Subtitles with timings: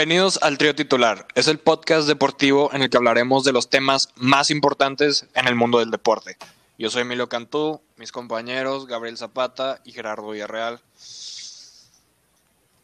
[0.00, 1.26] Bienvenidos al Trío Titular.
[1.34, 5.54] Es el podcast deportivo en el que hablaremos de los temas más importantes en el
[5.54, 6.38] mundo del deporte.
[6.78, 10.80] Yo soy Emilio Cantú, mis compañeros Gabriel Zapata y Gerardo Villarreal.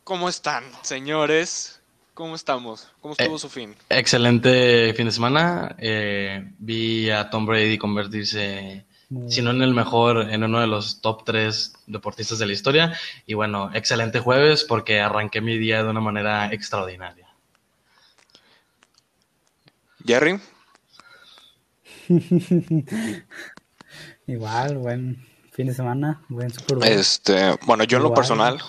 [0.04, 1.80] ¿Cómo están, señores?
[2.12, 2.86] ¿Cómo estamos?
[3.00, 3.74] ¿Cómo estuvo Eh, su fin?
[3.88, 5.74] Excelente fin de semana.
[5.78, 8.84] Eh, vi a Tom Brady convertirse,
[9.28, 12.98] si no en el mejor, en uno de los top tres deportistas de la historia.
[13.26, 17.28] Y bueno, excelente jueves porque arranqué mi día de una manera extraordinaria.
[20.04, 20.40] Jerry,
[24.26, 26.86] Igual, buen fin de semana, buen Super Bowl.
[26.86, 28.60] este, bueno, yo en lo personal,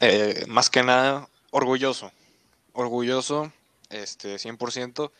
[0.00, 2.12] eh, más que nada, orgulloso.
[2.72, 3.52] Orgulloso,
[3.90, 5.10] este, 100%.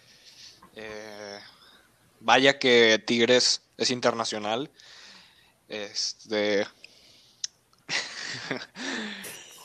[0.74, 1.38] Eh,
[2.20, 4.70] vaya que Tigres es internacional.
[5.68, 6.66] Este,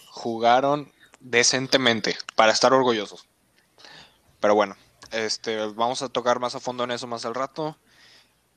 [0.10, 3.26] jugaron decentemente para estar orgullosos.
[4.40, 4.76] Pero bueno,
[5.12, 7.78] este, vamos a tocar más a fondo en eso más al rato.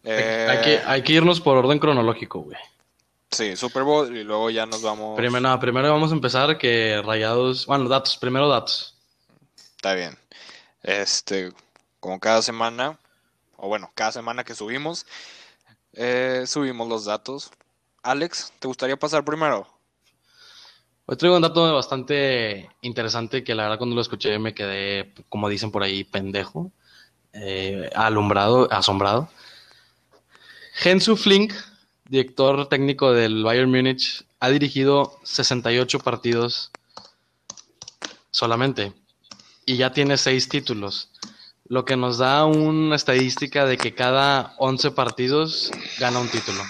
[0.03, 2.59] Eh, Hay, que, hay que irnos por orden cronológico, güey.
[3.31, 5.17] Sí, Super Bowl y luego ya nos vamos.
[5.17, 8.97] Primero, no, primero vamos a empezar que Rayados, bueno, datos, primero datos.
[9.57, 10.17] Está bien.
[10.83, 11.53] Este,
[11.99, 12.99] como cada semana,
[13.57, 15.07] o bueno, cada semana que subimos,
[15.97, 17.51] eh, subimos los datos.
[18.03, 19.67] Alex, ¿te gustaría pasar primero?
[21.07, 25.49] Hoy traigo un dato bastante interesante que la verdad cuando lo escuché me quedé, como
[25.49, 26.73] dicen por ahí, pendejo,
[27.33, 29.29] eh, alumbrado, asombrado.
[30.83, 31.53] Hensu Flink,
[32.09, 36.71] director técnico del Bayern Múnich, ha dirigido 68 partidos
[38.31, 38.93] solamente
[39.67, 41.11] y ya tiene 6 títulos,
[41.67, 46.63] lo que nos da una estadística de que cada 11 partidos gana un título.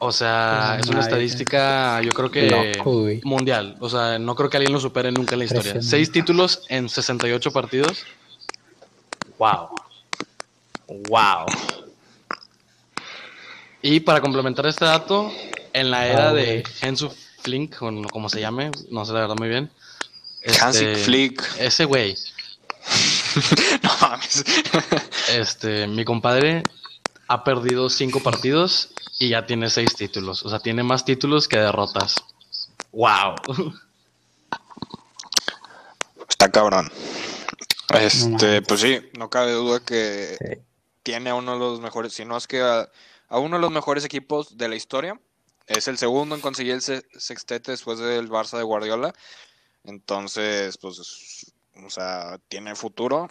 [0.00, 3.76] O sea, Pues es una estadística, yo creo que Loco, mundial.
[3.80, 5.82] O sea, no creo que alguien lo supere nunca en la historia.
[5.82, 8.04] Seis títulos en 68 partidos.
[9.38, 9.68] Wow.
[11.08, 11.46] Wow.
[13.82, 15.32] Y para complementar este dato,
[15.72, 16.64] en la era Ah, de.
[16.80, 17.10] Hensu
[17.42, 19.70] Flink, o no- como se llame, no sé la verdad muy bien.
[20.60, 21.42] Hansi Este, Flick.
[21.58, 22.14] Ese güey,
[23.82, 24.44] No mames.
[25.30, 26.62] este, mi compadre
[27.28, 30.44] ha perdido cinco partidos y ya tiene seis títulos.
[30.44, 32.14] O sea, tiene más títulos que derrotas.
[32.92, 33.34] Wow.
[36.28, 36.90] Está cabrón.
[38.00, 40.60] Este, pues sí, no cabe duda que Sí.
[41.02, 42.88] tiene a uno de los mejores, si no es que a,
[43.28, 45.18] a uno de los mejores equipos de la historia.
[45.66, 49.14] Es el segundo en conseguir el se- sextete después del Barça de Guardiola.
[49.84, 53.28] Entonces, pues, es- o sea, tiene futuro.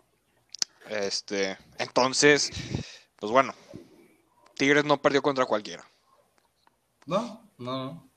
[0.89, 2.49] Este, entonces,
[3.17, 3.53] pues bueno,
[4.55, 5.83] Tigres no perdió contra cualquiera.
[7.05, 8.09] No, no, no.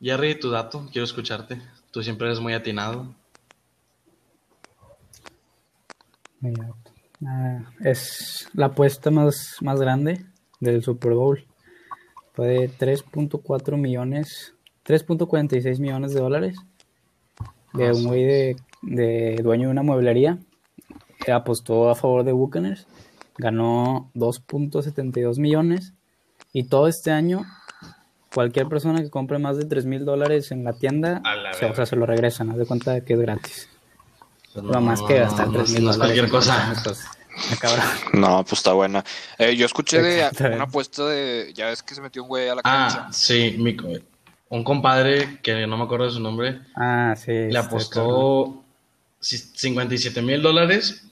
[0.00, 1.60] Jerry, tu dato, quiero escucharte.
[1.90, 3.14] Tú siempre eres muy atinado.
[6.40, 6.74] Mira,
[7.26, 10.24] ah, es la apuesta más, más grande
[10.60, 11.46] del Super Bowl.
[12.34, 14.54] Fue de 3.4 millones,
[14.86, 16.56] 3.46 millones de dólares.
[17.74, 20.38] De Ah, un güey de, de dueño de una mueblería.
[21.24, 22.86] Que apostó a favor de Buccaneers.
[23.38, 25.92] Ganó 2.72 millones.
[26.52, 27.44] Y todo este año,
[28.32, 31.74] cualquier persona que compre más de 3 mil dólares en la tienda, se, o verga.
[31.76, 32.50] sea, se lo regresan.
[32.50, 33.68] Haz de cuenta que es gratis.
[34.54, 35.98] No, Lo más que gastar no, 3 mil dólares.
[35.98, 36.72] cualquier cosa.
[37.62, 37.94] Ah.
[38.14, 39.04] No, pues está buena.
[39.36, 42.54] Eh, yo escuché de una apuesta de, ya ves que se metió un güey a
[42.54, 43.06] la cancha.
[43.08, 43.88] Ah, sí, mi co-
[44.48, 47.32] un compadre que no me acuerdo de su nombre, Ah, sí.
[47.32, 48.62] le apostó
[49.20, 51.02] ci- 57 mil dólares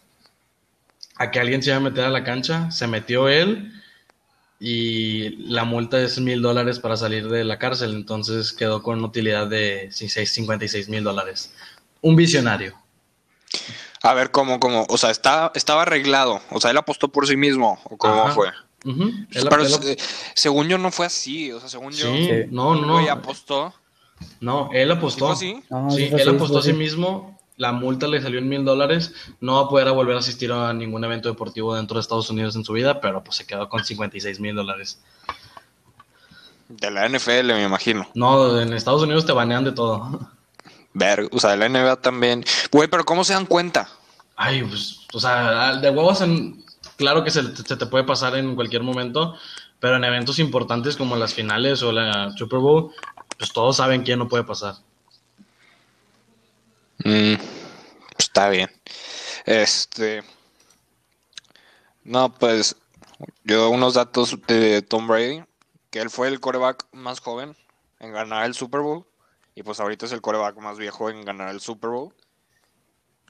[1.17, 2.71] a que alguien se iba a meter a la cancha.
[2.71, 3.73] Se metió él
[4.61, 7.95] y la multa es mil dólares para salir de la cárcel.
[7.95, 11.53] Entonces quedó con una utilidad de 56 mil dólares.
[12.01, 12.75] Un visionario.
[14.03, 14.87] A ver, ¿cómo, cómo?
[14.89, 16.41] O sea, está, estaba arreglado.
[16.51, 17.81] O sea, él apostó por sí mismo.
[17.85, 18.35] ¿O cómo Ajá.
[18.35, 18.49] fue?
[18.85, 19.65] Él- Pero
[20.35, 21.51] según yo no fue así.
[21.53, 23.11] O sea, según yo, Sí, no, no, no.
[23.11, 23.73] apostó.
[24.41, 25.35] No, él apostó.
[25.35, 25.67] ¿Sí fue así?
[25.71, 27.39] No, Sí, él apostó a sí mismo.
[27.57, 29.13] La multa le salió en mil dólares.
[29.41, 32.57] No va a poder volver a asistir a ningún evento deportivo dentro de Estados Unidos
[32.57, 34.99] en su vida, pero pues se quedó con 56 mil dólares.
[36.69, 38.09] De la NFL, me imagino.
[38.15, 40.31] No, en Estados Unidos te banean de todo.
[40.95, 42.45] Ver, o sea, de la NBA también.
[42.73, 43.89] Güey, pero ¿cómo se dan cuenta?
[44.37, 46.64] Ay, pues, o sea, de huevos, en,
[46.97, 49.37] claro que se, se te puede pasar en cualquier momento,
[49.81, 52.93] pero en eventos importantes como las finales o la Super Bowl,
[53.39, 54.77] pues todos saben quién no puede pasar.
[56.99, 58.71] Mm, pues está bien.
[59.45, 60.23] Este.
[62.03, 62.77] No, pues.
[63.45, 65.45] Yo unos datos de Tom Brady.
[65.91, 67.57] Que él fue el coreback más joven
[68.01, 69.07] en ganar el Super Bowl.
[69.55, 72.13] Y pues ahorita es el coreback más viejo en ganar el Super Bowl.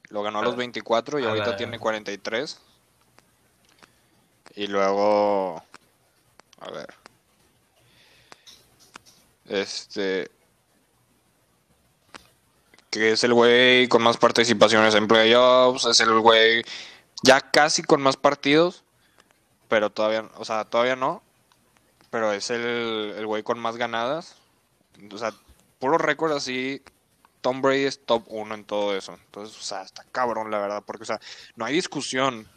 [0.08, 2.60] Lo ganó a los 24 y A ahorita tiene 43.
[4.56, 5.62] Y luego.
[6.60, 6.94] A ver.
[9.48, 10.30] Este.
[12.90, 15.84] Que es el güey con más participaciones en playoffs.
[15.86, 16.64] Es el güey
[17.22, 18.84] ya casi con más partidos.
[19.68, 20.28] Pero todavía.
[20.36, 21.22] O sea, todavía no.
[22.10, 24.36] Pero es el, el güey con más ganadas.
[25.12, 25.32] O sea,
[25.80, 26.82] puro récord así.
[27.40, 29.12] Tom Brady es top 1 en todo eso.
[29.12, 30.82] Entonces, o sea, está cabrón, la verdad.
[30.86, 31.20] Porque, o sea,
[31.56, 32.48] no hay discusión.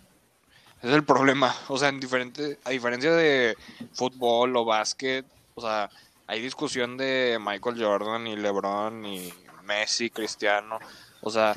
[0.80, 1.56] Ese es el problema.
[1.70, 3.56] O sea, en diferente, a diferencia de
[3.94, 5.26] fútbol o básquet,
[5.56, 5.90] o sea,
[6.28, 9.34] hay discusión de Michael Jordan y LeBron y
[9.64, 10.78] Messi, Cristiano.
[11.22, 11.56] O sea,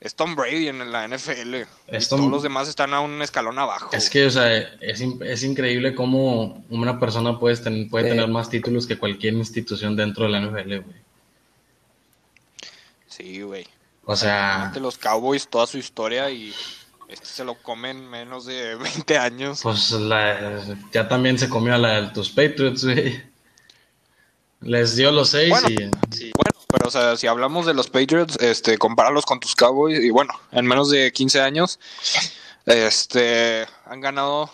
[0.00, 1.54] es Tom Brady en la NFL.
[1.86, 3.90] Es y Todos los demás están a un escalón abajo.
[3.92, 8.10] Es que, o sea, es, es increíble cómo una persona puede, ten- puede Sí.
[8.10, 10.96] tener más títulos que cualquier institución dentro de la NFL, güey.
[13.06, 13.66] Sí, güey.
[14.04, 16.52] O sea, los Cowboys, toda su historia y
[17.22, 18.74] se lo comen menos de
[19.06, 19.60] 20 años.
[19.62, 20.62] pues la-
[20.92, 23.22] ya también se comió a la de tus Patriots, güey.
[24.60, 25.68] Les dio los seis Bueno.
[25.70, 25.74] y...
[25.76, 30.10] Bueno, pero o sea, si hablamos de los Patriots, este, compáralos con tus Cowboys y
[30.10, 31.80] bueno, en menos de 15 años,
[32.66, 34.50] este, han ganado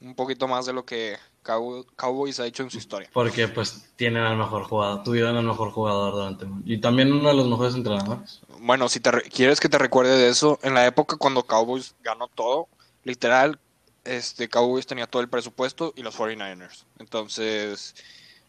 [0.00, 3.08] un poquito más de lo que Cow- Cowboys ha hecho en su historia.
[3.12, 6.46] Porque pues tienen al mejor jugador, tuvieron al mejor jugador durante...
[6.66, 8.40] Y también uno de los mejores entrenadores.
[8.60, 11.94] Bueno, si te re- quieres que te recuerde de eso, en la época cuando Cowboys
[12.02, 12.68] ganó todo,
[13.04, 13.58] literal,
[14.04, 16.84] este, Cowboys tenía todo el presupuesto y los 49ers.
[16.98, 17.94] Entonces,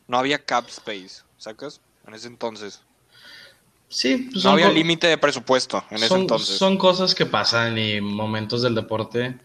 [0.07, 1.81] no había cap space, ¿sacas?
[2.07, 2.81] En ese entonces.
[3.89, 6.57] Sí, pues No había límite de presupuesto en ese son, entonces.
[6.57, 9.39] son cosas que pasan y momentos del deporte,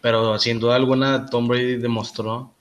[0.00, 2.54] pero sin duda alguna Tom Brady demostró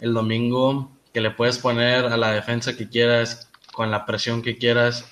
[0.00, 4.56] el domingo que le puedes poner a la defensa que quieras, con la presión que
[4.56, 5.04] quieras.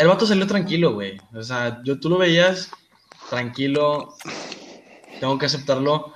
[0.00, 1.20] El vato salió tranquilo, güey.
[1.34, 2.70] O sea, yo, tú lo veías
[3.28, 4.16] tranquilo,
[5.20, 6.14] tengo que aceptarlo.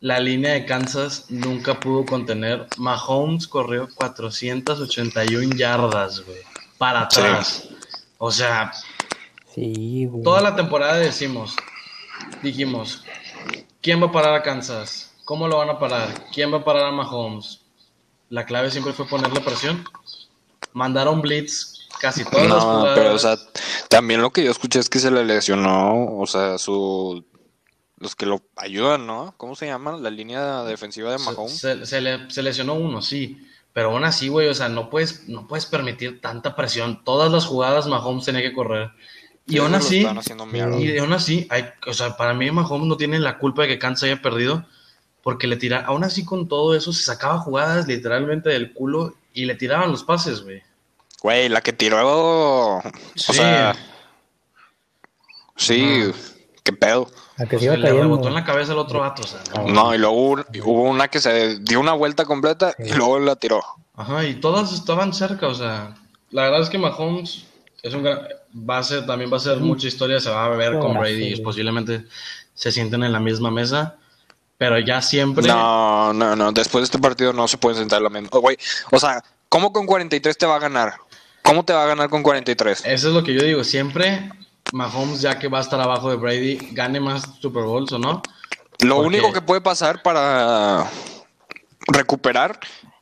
[0.00, 2.66] La línea de Kansas nunca pudo contener.
[2.78, 6.38] Mahomes corrió 481 yardas, güey,
[6.78, 7.20] para Sí.
[7.20, 7.68] atrás.
[8.16, 8.72] O sea,
[9.54, 10.22] Sí, güey.
[10.22, 11.56] Toda la temporada decimos,
[12.42, 13.04] dijimos,
[13.82, 15.12] ¿quién va a parar a Kansas?
[15.26, 16.08] ¿Cómo lo van a parar?
[16.32, 17.60] ¿Quién va a parar a Mahomes?
[18.30, 19.84] La clave siempre fue ponerle presión.
[20.72, 22.98] Mandaron blitz casi todas las No, jugadas.
[22.98, 23.36] pero o sea,
[23.88, 27.24] también lo que yo escuché es que se le lesionó, o sea, su
[27.98, 29.34] los que lo ayudan, ¿no?
[29.36, 29.92] ¿Cómo se llama?
[29.98, 31.58] La línea defensiva de Mahomes.
[31.58, 33.46] se- se le, se lesionó uno, sí.
[33.74, 37.04] Pero aún así, güey, o sea, no puedes, no puedes permitir tanta presión.
[37.04, 38.90] Todas las jugadas Mahomes tenía que correr.
[39.46, 39.98] Y Sí, aún así.
[40.00, 43.78] Y aún así, hay, o sea, para mí Mahomes no tiene la culpa de que
[43.78, 44.64] Kansas haya perdido,
[45.22, 49.44] porque le tira, aún así con todo eso se sacaba jugadas literalmente del culo y
[49.44, 50.62] le tiraban los pases, güey.
[51.22, 51.98] Güey, la que tiró,
[52.78, 52.82] o
[53.14, 53.34] Sí.
[53.34, 53.76] sea,
[55.56, 56.10] sí,
[56.62, 57.10] qué pedo.
[57.38, 59.68] A que se iba le rebotó en la cabeza al otro vato, o sea, no.
[59.68, 60.14] No, y luego
[60.64, 63.62] hubo, una que se dio una vuelta completa y luego la tiró.
[63.96, 65.94] Ajá, y todas estaban cerca, o sea,
[66.30, 67.44] la verdad es que Mahomes
[67.82, 68.20] es un gran,
[68.54, 71.30] va a ser, también va a ser mucha historia, se va a ver con Brady,
[71.32, 71.42] güey.
[71.42, 72.06] posiblemente
[72.54, 73.96] se sienten en la misma mesa,
[74.58, 75.46] pero ya siempre...
[75.46, 78.28] No, no, no, después de este partido no se pueden sentar en la misma.
[78.32, 78.56] Oh, güey,
[78.90, 80.94] o sea, ¿cómo con 43 te va a ganar?
[81.50, 82.82] ¿Cómo te va a ganar con 43?
[82.86, 84.30] Eso es lo que yo digo, siempre
[84.72, 88.22] Mahomes, ya que va a estar abajo de Brady, gane más Super Bowls o no.
[88.84, 90.88] Lo Porque- único que puede pasar para
[91.88, 92.60] recuperar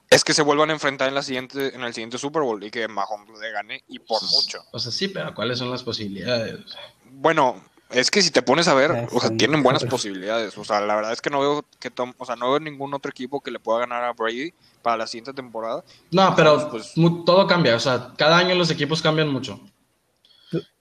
[0.09, 2.71] es que se vuelvan a enfrentar en la siguiente en el siguiente Super Bowl y
[2.71, 4.61] que Mahomes le gane y por mucho.
[4.73, 6.59] O sea, sí, pero ¿cuáles son las posibilidades?
[7.05, 10.57] Bueno, es que si te pones a ver, o sea, tienen buenas posibilidades.
[10.59, 12.93] O sea, la verdad es que no veo que Tom, o sea, no veo ningún
[12.95, 14.53] otro equipo que le pueda ganar a Brady
[14.83, 15.83] para la siguiente temporada.
[16.11, 16.93] No, pero Pues-
[17.25, 17.77] todo cambia.
[17.77, 19.61] O sea, cada año los equipos cambian mucho.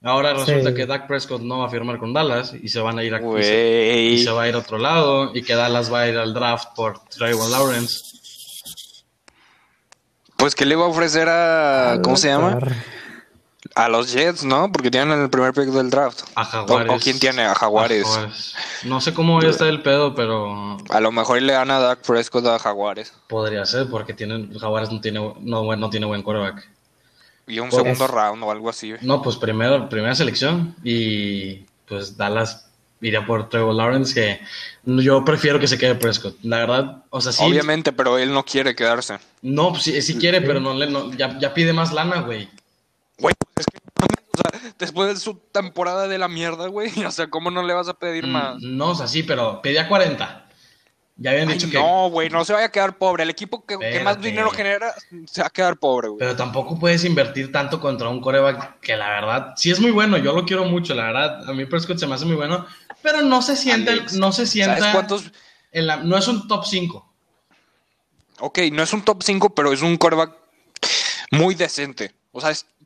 [0.02, 0.74] Ahora resulta Sí.
[0.74, 3.18] que Dak Prescott no va a firmar con Dallas y se van a ir a,
[3.18, 4.24] y se, y Güey.
[4.24, 6.68] se va a ir a otro lado y que Dallas va a ir al draft
[6.74, 8.00] por Trevor Lawrence.
[10.36, 12.58] Pues que le va a ofrecer a ¿cómo se llama?
[13.78, 14.70] A los Jets, ¿no?
[14.72, 16.22] Porque tienen el primer pick del draft.
[16.34, 16.90] A Jaguares.
[16.92, 18.04] O, o quién tiene a Jaguares.
[18.06, 18.54] A Jaguares.
[18.84, 22.44] No sé cómo está el pedo, pero A lo mejor le dan a Dak Prescott
[22.46, 23.12] a Jaguares.
[23.28, 26.68] podría ser porque tienen, Jaguares no tiene, no, buen- no tiene buen quarterback.
[27.46, 28.94] Y un Pues- segundo round o algo así.
[29.00, 32.66] No, pues primero, primera selección y pues Dallas
[33.00, 34.40] iría por Trevor Lawrence que
[34.84, 36.36] yo prefiero que se quede Prescott.
[36.42, 37.42] La verdad, o sea, sí.
[37.44, 39.18] Obviamente, pero él no quiere quedarse.
[39.40, 42.48] No, pues, sí, sí quiere, pero no le, no, ya, ya pide más lana, güey.
[43.20, 43.67] Güey, es que o sea,
[44.78, 47.94] después de su temporada de la mierda, güey, o sea, ¿cómo no le vas a
[47.94, 48.56] pedir más?
[48.56, 50.44] Mm, No, o sea, sí, pero pedía 40.
[51.20, 51.76] Ya habían Ay, dicho que.
[51.78, 53.24] no, güey, no se vaya a quedar pobre.
[53.24, 54.94] El equipo que, que más dinero genera
[55.26, 56.18] se va a quedar pobre, güey.
[56.20, 60.16] Pero tampoco puedes invertir tanto contra un coreback que la verdad sí es muy bueno.
[60.16, 61.50] Yo lo quiero mucho, la verdad.
[61.50, 62.64] A mí Prescott se me hace muy bueno.
[63.02, 64.78] Pero no se siente, Alex, no se sienta.
[64.78, 65.32] ¿Sabes cuántos?
[65.72, 67.12] en la- no es un top 5.
[68.38, 70.32] Ok, no es un top 5, pero es un coreback
[71.32, 72.14] muy decente.
[72.30, 72.77] O sea, es top 10.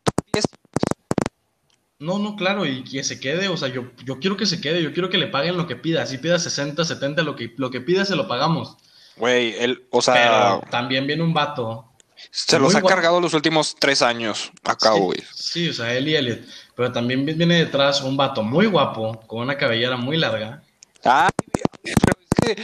[2.02, 4.82] No, no, claro, y que se quede, o sea, yo, yo quiero que se quede,
[4.82, 6.04] yo quiero que le paguen lo que pida.
[6.04, 8.76] Si pida 60, 70, lo que, lo que pida se lo pagamos.
[9.16, 11.92] Güey, él, o sea, Pero también viene un vato.
[12.32, 15.23] se los ha cargado los últimos tres años acá, sí, güey.
[15.32, 16.40] sí, o sea, él y Elliot.
[16.75, 20.62] Pero también viene detrás un vato muy guapo, con una cabellera muy larga.
[21.04, 22.62] Ah, pero es que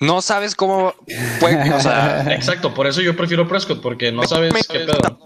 [0.00, 0.94] no sabes cómo
[1.40, 5.20] puede, o sea, Exacto, por eso yo prefiero Prescott, porque no sabes me- qué pedo.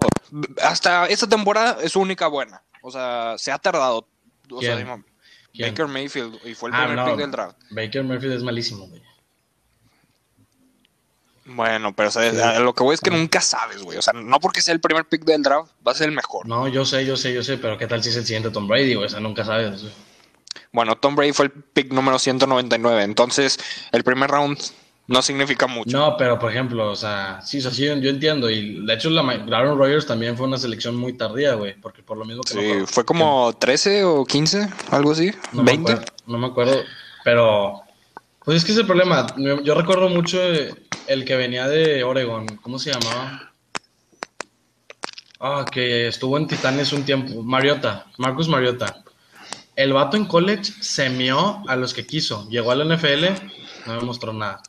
[0.62, 2.62] hasta esta temporada es su única buena.
[2.82, 4.08] O sea, se ha tardado.
[4.50, 4.86] O sea, ¿Quién?
[4.86, 5.04] digo,
[5.52, 5.68] ¿Quién?
[5.70, 7.06] Baker Mayfield y fue el Ah, primer no.
[7.06, 7.56] pick del draft.
[7.70, 9.02] Baker Murphy es malísimo, güey.
[11.44, 13.98] Bueno, pero o sea, a lo que voy es que nunca sabes, güey.
[13.98, 16.46] O sea, no porque sea el primer pick del draft, va a ser el mejor.
[16.46, 18.68] No, yo sé, yo sé, yo sé, pero ¿qué tal si es el siguiente Tom
[18.68, 19.06] Brady, güey?
[19.06, 19.82] O sea, nunca sabes.
[19.82, 19.92] güey.
[20.72, 23.02] Bueno, Tom Brady fue el pick número 199.
[23.02, 23.58] Entonces,
[23.92, 24.58] el primer round
[25.08, 25.96] no significa mucho.
[25.96, 28.48] No, pero por ejemplo, o sea, sí, o sea, sí, yo entiendo.
[28.48, 31.74] Y de hecho, la, Aaron Rodgers también fue una selección muy tardía, güey.
[31.80, 35.32] Porque por lo mismo que Sí, fue- fue como 13 o 15, algo así.
[35.52, 35.92] no me 20.
[35.92, 36.82] acuerdo, no me acuerdo,
[37.24, 37.82] pero
[38.44, 39.26] pues es que es el problema.
[39.62, 40.38] Yo, recuerdo mucho
[41.08, 43.50] el que venía de Oregon, ¿cómo se llamaba?
[45.40, 49.02] Ah, que estuvo en Titanes un tiempo, Mariota, Marcus Mariota.
[49.76, 53.26] El vato en college semió a los que quiso, llegó al NFL,
[53.86, 54.62] no me mostró nada.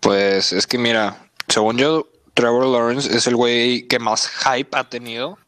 [0.00, 4.88] Pues es que mira, según yo, Trevor Lawrence es el güey que más hype ha
[4.88, 5.38] tenido.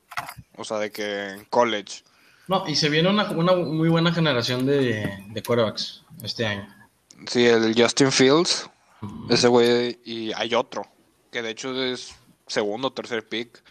[0.56, 2.02] O sea, de que en college.
[2.46, 6.68] No, y se viene una, una muy buena generación de, de quarterbacks este año.
[7.26, 8.68] Sí, el Justin Fields,
[9.30, 10.86] ese güey, y hay otro,
[11.30, 12.14] que de hecho es
[12.46, 13.62] segundo o tercer pick.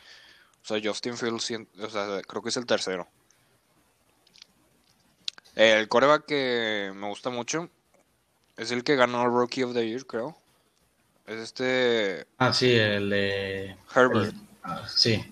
[0.64, 3.08] O sea, Justin Fields, o sea, creo que es el tercero.
[5.56, 7.70] El coreback que me gusta mucho
[8.58, 10.36] es el que ganó el Rookie of the Year, creo.
[11.28, 13.76] Es este Ah, sí, el de...
[13.96, 14.34] Herbert.
[14.34, 15.24] el- ah, sí.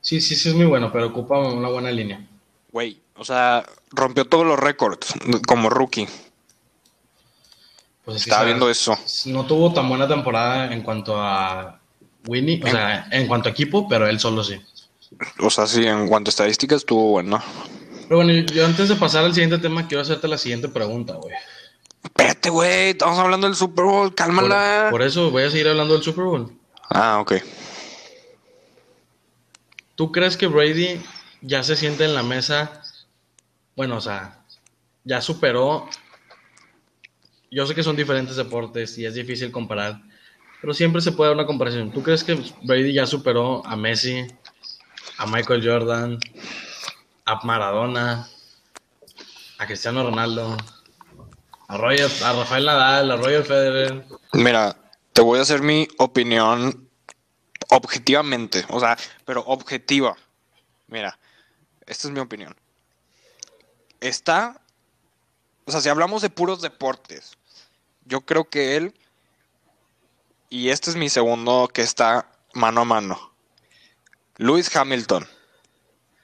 [0.00, 2.24] Sí, sí, sí, es muy bueno, pero ocupa una buena línea.
[2.70, 5.14] Güey, o sea, rompió todos los récords
[5.46, 6.06] como rookie.
[8.04, 8.98] Pues es Estaba viendo eso.
[9.26, 11.80] No tuvo tan buena temporada en cuanto a
[12.26, 14.60] Winnie, o sea, en cuanto a equipo, pero él solo sí.
[15.40, 17.42] O sea, sí, en cuanto a estadísticas estuvo bueno.
[18.08, 21.34] Pero bueno, yo antes de pasar al siguiente tema, quiero hacerte la siguiente pregunta, güey.
[22.02, 24.88] Espérate, güey, estamos hablando del Super Bowl, Por, cálmala.
[24.90, 26.52] por eso voy a seguir hablando del Super Bowl.
[26.90, 27.34] Ah, ok.
[29.94, 31.00] ¿Tú crees que Brady
[31.40, 32.82] ya se siente en la mesa?
[33.76, 34.40] Bueno, o sea,
[35.04, 35.88] ya superó.
[37.50, 40.00] Yo sé que son diferentes deportes y es difícil comparar,
[40.60, 41.92] pero siempre se puede dar una comparación.
[41.92, 44.26] ¿Tú crees que Brady ya superó a Messi,
[45.18, 46.18] a Michael Jordan,
[47.24, 48.28] a Maradona,
[49.58, 50.56] a Cristiano Ronaldo,
[51.68, 54.04] a, Roger, a Rafael Nadal, a Roger Federer?
[54.32, 54.76] Mira,
[55.12, 56.88] te voy a hacer mi opinión
[57.70, 60.16] objetivamente, o sea, pero objetiva.
[60.88, 61.18] Mira,
[61.86, 62.54] esta es mi opinión.
[64.00, 64.60] Está,
[65.64, 67.38] o sea, si hablamos de puros deportes,
[68.04, 68.94] yo creo que él,
[70.50, 73.32] y este es mi segundo que está mano a mano,
[74.36, 75.26] Lewis Hamilton.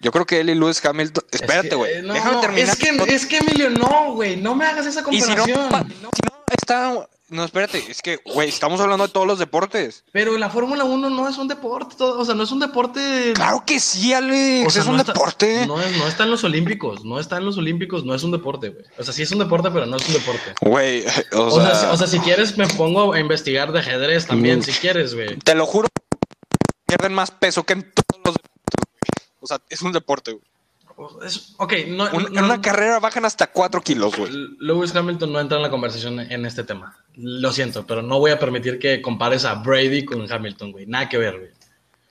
[0.00, 1.25] Yo creo que él y Lewis Hamilton.
[1.30, 1.92] Espérate, Es que, güey.
[1.95, 2.69] eh, no, déjame terminar.
[2.71, 5.69] Es que, es que Emilio, no, güey, no me hagas esa y si no, comparación.
[5.69, 6.11] pa- si no
[6.59, 7.09] está.
[7.28, 10.02] No, espérate, es que, güey, estamos hablando de todos los deportes.
[10.11, 13.35] Pero la Fórmula 1 no es un deporte, todo- o sea, no es un deporte.
[13.37, 14.66] Claro que sí, Alex.
[14.66, 15.64] o sea, es un no está- deporte.
[15.66, 18.33] no, es- no está en los Olímpicos, no está en los Olímpicos, no es un
[18.33, 18.85] deporte, güey.
[18.99, 20.54] O sea, sí es un deporte, pero no es un deporte.
[20.61, 21.04] Güey,
[21.35, 24.26] o, O sea, sea, si- o sea, si quieres me pongo a investigar de ajedrez
[24.26, 24.62] también, Mm.
[24.62, 25.37] si quieres, güey.
[25.38, 25.87] te lo juro,
[26.87, 28.50] pierden más peso que en todos los deportes.
[29.50, 30.45] Sea, es un deporte, güey.
[31.25, 34.30] Es- ok, no, Un- no- en una carrera bajan hasta 4 kilos, güey.
[34.59, 36.97] Lewis Hamilton no entra en la conversación en este tema.
[37.14, 40.87] Lo siento, pero no voy a permitir que compares a Brady con Hamilton, güey.
[40.87, 41.50] Nada que ver, güey.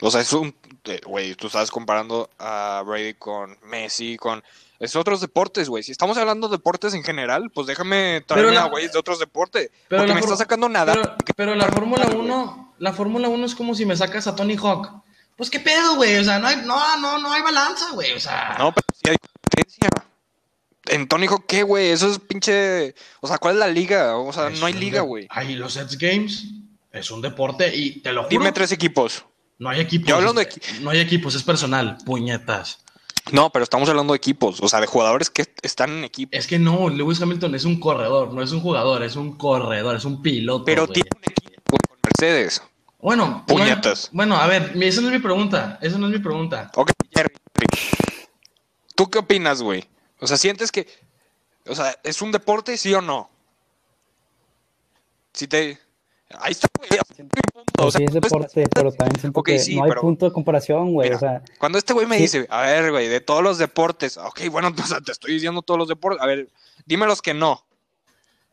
[0.02, 0.56] O sea, es un.
[0.86, 4.42] eh, Güey, tú estás comparando a Brady con Messi, con.
[4.80, 5.84] Es otros deportes, güey.
[5.84, 9.20] Si estamos hablando de deportes en general, pues déjame traerme la- a güeyes de otros
[9.20, 9.70] deportes.
[9.90, 10.94] Pero porque me está sacando nada.
[10.94, 14.56] Pero, pero la Fórmula 1, la Fórmula 1 es como si me sacas a Tony
[14.56, 15.04] Hawk.
[15.40, 16.18] Pues qué pedo, güey.
[16.18, 18.12] O sea, no hay, no, no, no hay balanza, güey.
[18.12, 19.90] O sea, No, pero sí hay competencia.
[20.88, 21.92] En Tony Hawk, ¿qué, güey?
[21.92, 22.94] Eso es pinche.
[23.22, 24.18] O sea, ¿cuál es la liga?
[24.18, 25.28] O sea, es no hay liga, de- güey.
[25.30, 26.44] Ay, los X Games
[26.92, 28.30] es un deporte y te lo juro.
[28.30, 29.24] Dime tres equipos.
[29.60, 30.10] No hay equipos.
[30.10, 30.50] Yo hablando de
[30.82, 31.98] No hay equipos, es personal.
[32.06, 32.80] Puñetas.
[33.32, 36.36] No, pero estamos hablando de equipos, o sea, de jugadores que están en equipo.
[36.36, 39.96] Es que no, Lewis Hamilton es un corredor, no es un jugador, es un corredor,
[39.96, 40.66] es un piloto.
[40.66, 42.62] Pero tiene un equipo con Mercedes.
[43.00, 44.10] Bueno, Puñetas.
[44.12, 45.80] Bueno, bueno, a ver, esa no es mi pregunta.
[45.82, 46.70] Esa no es mi pregunta.
[46.76, 47.34] Ok, Jerry.
[48.96, 49.88] ¿Tú qué opinas, güey?
[50.20, 50.88] O sea, ¿sientes que...
[51.68, 53.30] O sea, ¿es un deporte, sí o no?
[55.34, 55.80] Si te...
[56.40, 56.90] Ahí está, güey.
[57.80, 59.90] O sea, sí es cuando este- deporte, pero también siento Ok, que sí, no hay
[59.90, 61.12] pero- punto de comparación, güey.
[61.14, 62.24] O sea, Cuando este güey me Sí.
[62.24, 65.62] dice, a ver, güey, de todos los deportes, ok, bueno, o sea, te estoy diciendo
[65.62, 66.50] todos los deportes, a ver,
[66.86, 67.66] dime los que no.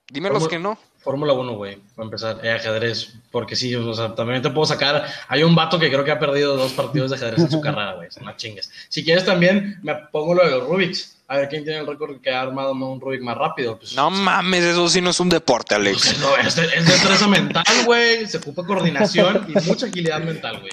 [0.09, 0.79] Dime los que no.
[1.07, 5.07] Fórmula 1, güey, para empezar, eh, ajedrez, porque sí, o sea, también te puedo sacar,
[5.29, 7.95] hay un vato que creo que ha perdido dos partidos de ajedrez en su carrera,
[7.95, 8.69] güey, no chingues.
[8.89, 12.21] Si quieres también, me pongo lo de los Rubiks, a ver quién tiene el récord
[12.21, 13.79] que ha armado un Rubik más rápido.
[13.79, 16.11] Pues, No mames, eso sí no es un deporte, Alex.
[16.11, 20.21] es, no, es de, es de destreza mental, güey, se ocupa coordinación y mucha agilidad
[20.25, 20.73] mental, güey.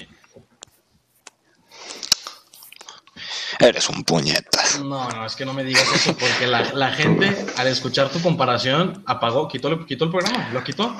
[3.60, 4.80] Eres un puñetas.
[4.80, 8.20] No, no, es que no me digas eso, porque la, la gente, al escuchar tu
[8.20, 10.94] comparación, apagó, quitó, el- quitó el programa, lo quitó.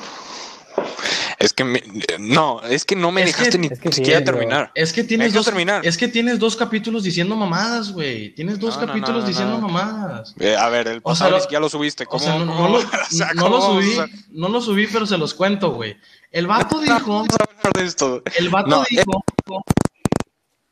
[1.38, 1.82] Es que me-
[2.18, 4.73] no, es que no me Es dejaste que- ni es que sí, siquiera yo- terminar.
[4.75, 5.84] Es que tienes dos, terminar.
[5.84, 8.34] es que tienes dos capítulos diciendo mamadas, güey.
[8.34, 9.68] Tienes dos No, no, capítulos no, no, diciendo no.
[9.68, 10.34] mamadas.
[10.38, 12.04] Eh, a ver, el O pasado sea, ni lo- subiste.
[12.04, 13.94] O ¿Cómo, sea, no, no cómo- lo, o sea, no lo subí,
[14.30, 15.96] no lo subí, pero se los cuento, güey.
[16.30, 17.25] El vato dijo,
[17.75, 18.23] de esto?
[18.37, 19.25] el vato No, dijo,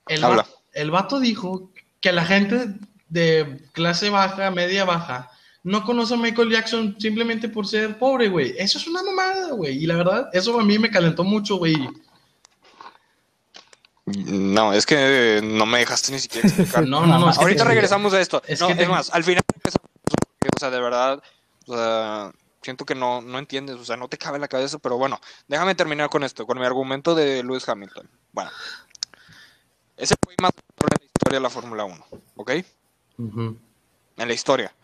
[0.08, 0.46] el, va- Habla.
[0.72, 1.70] el vato dijo
[2.02, 2.74] que la gente
[3.08, 5.30] de clase baja, media baja,
[5.62, 8.54] no conoce a Michael Jackson simplemente por ser pobre, güey.
[8.58, 9.82] Eso es una mamada, güey.
[9.82, 11.76] Y la verdad, eso a mí me calentó mucho, güey.
[14.04, 16.84] No, es que no me dejaste ni siquiera explicar.
[16.88, 17.30] No, no, no.
[17.30, 18.42] es Ahorita que- regresamos a esto.
[18.46, 19.42] es no, que es te- más, al final
[20.54, 21.22] o sea, de verdad,
[21.66, 24.78] o sea, siento que no, no entiendes, o sea, no te cabe en la cabeza,
[24.78, 28.08] pero bueno, déjame terminar con esto, con mi argumento de Lewis Hamilton.
[28.32, 28.50] Bueno,
[29.96, 30.50] es el güey más
[31.22, 32.06] historia de la Fórmula 1,
[32.36, 32.50] ¿ok?
[33.18, 33.58] En
[34.16, 34.74] la historia.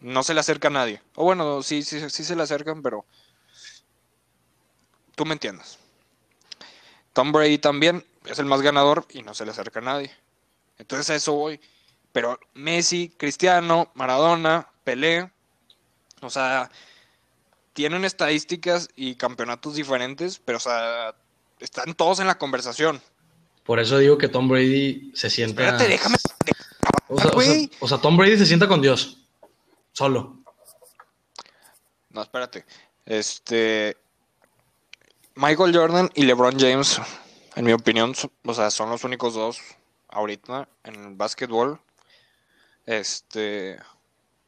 [0.00, 1.00] No se le acerca a nadie.
[1.14, 3.04] O bueno, sí, sí, sí se le acercan, pero
[5.14, 5.78] tú me entiendes.
[7.12, 10.10] Tom Brady también es el más ganador y no se le acerca a nadie.
[10.78, 11.60] Entonces a eso voy.
[12.12, 15.30] Pero Messi, Cristiano, Maradona, Pelé,
[16.22, 16.70] o sea,
[17.72, 21.14] tienen estadísticas y campeonatos diferentes, pero o sea,
[21.60, 23.00] están todos en la conversación.
[23.66, 25.62] Por eso digo que Tom Brady se sienta.
[25.64, 26.16] Espérate, déjame.
[27.08, 27.70] O sea, o sea- güey.
[27.80, 29.18] o sea, Tom Brady se sienta con Dios.
[29.92, 30.38] Solo.
[32.10, 32.64] No, espérate.
[33.04, 33.96] Este.
[35.34, 36.98] Michael Jordan y LeBron James,
[37.56, 39.60] en mi opinión, o sea, son los únicos dos
[40.08, 41.80] ahorita en el básquetbol.
[42.86, 43.78] Este.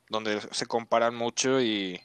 [0.08, 2.00] Donde se comparan mucho y,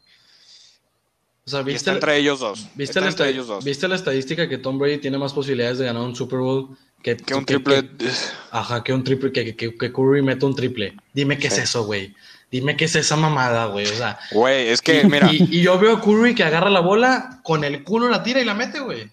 [1.45, 2.67] O sea, y ¿viste, entre ellos dos.
[2.75, 3.63] ¿viste, la entre ellos dos.
[3.65, 7.17] ¿viste la estadística que Tom Brady tiene más posibilidades de ganar un Super Bowl que,
[7.17, 7.89] Que un que- triple.
[7.97, 8.09] que-
[8.51, 10.95] ajá, que un triple, que, que, que Curry meta un triple.
[11.13, 11.57] Dime qué Sí.
[11.57, 12.15] es eso, güey.
[12.49, 13.85] Dime qué es esa mamada, güey.
[13.87, 15.29] O sea, Güey, es que, y, mira.
[15.33, 18.39] y- y yo veo a Curry que agarra la bola, con el culo la tira
[18.39, 19.11] y la mete, güey.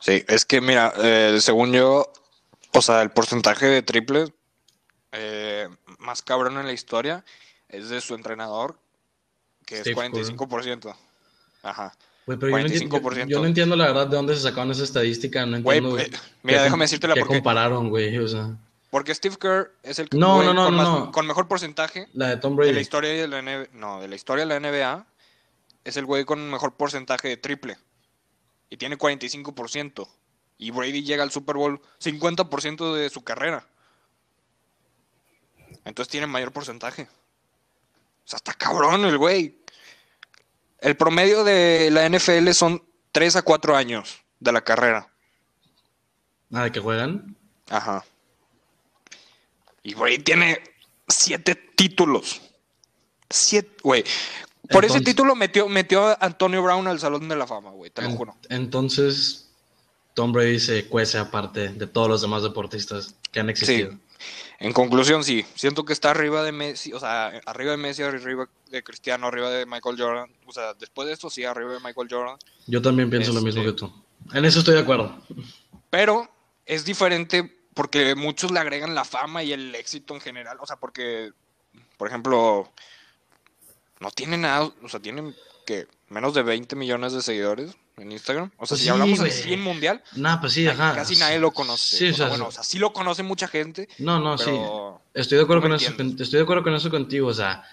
[0.00, 2.10] Sí, es que mira, eh, según yo,
[2.72, 4.32] o sea, el porcentaje de triples
[5.12, 7.24] eh, más cabrón en la historia
[7.68, 8.78] es de su entrenador,
[9.66, 9.96] que Steve es
[10.32, 10.96] 45%.
[11.62, 11.94] Ajá.
[12.24, 13.26] Güey, pero yo no, entiendo, yo- 45%.
[13.28, 15.44] yo no entiendo la verdad de dónde se sacaron esa estadística.
[15.44, 15.98] No Güey, entiendo.
[16.02, 16.10] eh,
[16.42, 18.16] mira, qué déjame decírtela qué porque, compararon, güey.
[18.18, 18.56] O sea,
[18.90, 20.64] porque Steve Kerr es el No, güey no, no,
[21.12, 22.80] con, más- mejor porcentaje la de Tom de la Brady.
[22.82, 25.06] historia de la NBA, no, de la historia de la NBA,
[25.84, 27.76] es el güey con mejor porcentaje de triple
[28.70, 30.08] y tiene 45%.
[30.58, 33.66] Y Brady llega al Super Bowl 50% de su carrera.
[35.84, 37.08] Entonces tiene mayor porcentaje.
[38.26, 39.56] O sea, está cabrón el güey.
[40.80, 45.08] El promedio de la NFL son 3 a 4 años de la carrera.
[46.52, 47.36] Ah, de que juegan.
[47.70, 48.04] Ajá.
[49.82, 50.60] Y Brady tiene
[51.08, 52.42] 7 títulos.
[53.30, 54.04] 7, güey.
[54.70, 58.02] Por ese título metió, metió a Antonio Brown al Salón de la Fama, güey, te
[58.02, 58.36] lo En- juro.
[58.48, 59.48] entonces,
[60.14, 63.96] Tom Brady se cuece aparte de todos los demás deportistas que han existido.
[64.58, 65.44] En conclusión, sí.
[65.54, 69.50] Siento que está arriba de Messi, o sea, arriba de Messi, arriba de Cristiano, arriba
[69.50, 70.30] de Michael Jordan.
[70.46, 72.38] O sea, después de esto, sí, arriba de Michael Jordan.
[72.66, 73.92] Yo también pienso lo Este- mismo que tú.
[74.32, 75.16] En eso estoy de acuerdo.
[75.90, 76.28] Pero
[76.64, 80.56] es diferente porque muchos le agregan la fama y el éxito en general.
[80.60, 81.32] O sea, porque,
[81.98, 82.70] por ejemplo,
[84.00, 85.34] no tiene nada, o sea, tienen
[85.66, 87.76] que menos de 20 millones de seguidores
[88.06, 88.50] en Instagram.
[88.56, 90.94] O sea, Pues si sí, hablamos de 100 mundial, Nah, pues sí, ajá.
[90.94, 91.96] casi nadie lo conoce.
[91.96, 94.50] Sí, o o sea, bueno, o sea, sí lo conoce mucha gente, No, no, sí.
[95.14, 95.90] Estoy de acuerdo con eso.
[95.90, 97.28] Estoy de acuerdo con eso contigo.
[97.28, 97.64] O sea,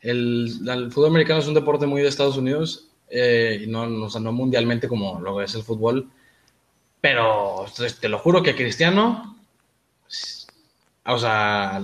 [0.00, 4.06] el, el fútbol americano es un deporte muy de Estados Unidos eh, y no, no,
[4.06, 6.08] o sea, no mundialmente como lo es el fútbol.
[7.00, 9.36] Pero pues, te lo juro que Cristiano
[11.06, 11.82] o sea,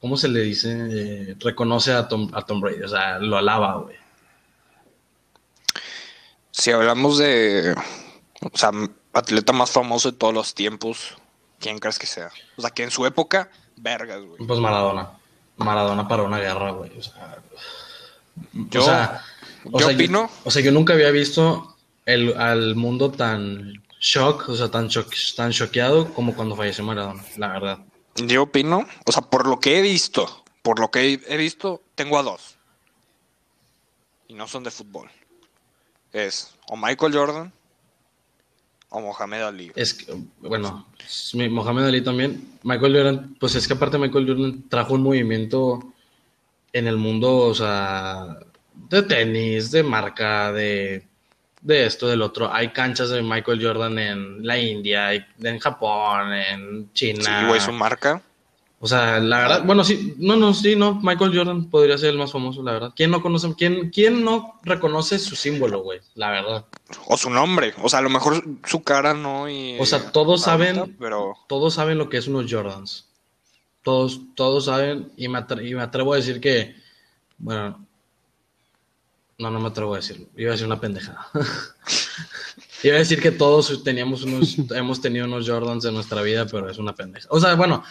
[0.00, 0.70] ¿cómo se le dice?
[0.90, 3.96] Eh, reconoce a Tom, a Tom Brady, o sea, lo alaba, güey.
[6.52, 7.74] Si hablamos de,
[8.40, 8.70] o sea,
[9.12, 11.16] atleta más famoso de todos los tiempos,
[11.58, 12.30] ¿quién crees que sea?
[12.56, 14.46] O sea, que en su época, vergas, güey.
[14.46, 15.10] Pues Maradona.
[15.56, 16.96] Maradona para una guerra, güey.
[16.98, 17.38] O sea,
[18.52, 19.24] Yo, o sea,
[19.64, 24.48] o yo sea, opino, o sea, yo nunca había visto el, al mundo tan shock,
[24.48, 27.78] o sea, tan, shock- tan choqueado como cuando falleció Maradona, la verdad.
[28.16, 32.18] yo opino, o sea, por lo que he visto, por lo que he visto, tengo
[32.18, 32.56] a dos.
[34.28, 35.10] Y no son de fútbol.
[36.12, 37.52] Es o Michael Jordan
[38.90, 39.72] o Mohamed Ali.
[39.74, 40.86] Es que, bueno,
[41.50, 42.58] Mohamed Ali también.
[42.62, 45.80] Michael Jordan, pues es que aparte Michael Jordan trajo un movimiento
[46.72, 48.38] en el mundo, o sea,
[48.74, 51.06] de tenis, de marca, de,
[51.62, 52.52] de esto, del otro.
[52.52, 57.40] Hay canchas de Michael Jordan en la India, en Japón, en China.
[57.40, 58.20] Sí, güey, su marca.
[58.84, 62.18] O sea, la verdad, bueno, sí, no, no, sí, no, Michael Jordan podría ser el
[62.18, 62.92] más famoso, la verdad.
[62.96, 66.00] ¿Quién no conoce, quién, quién no reconoce su símbolo, güey?
[66.16, 66.64] La verdad.
[67.06, 67.74] O su nombre.
[67.80, 69.48] O sea, a lo mejor su cara no.
[69.48, 71.34] Y, O sea, todos saben- Pero.
[71.46, 73.06] todos saben lo que es unos Jordans.
[73.84, 76.74] Todos, todos saben, y me, atre- y me atrevo a decir que,
[77.38, 77.86] bueno,
[79.38, 80.26] no, no me atrevo a decirlo.
[80.36, 81.28] Iba a decir una pendejada.
[82.82, 86.68] Iba a decir que todos teníamos unos, hemos tenido unos Jordans en nuestra vida, pero
[86.68, 87.28] es una pendeja.
[87.30, 87.84] O sea, bueno,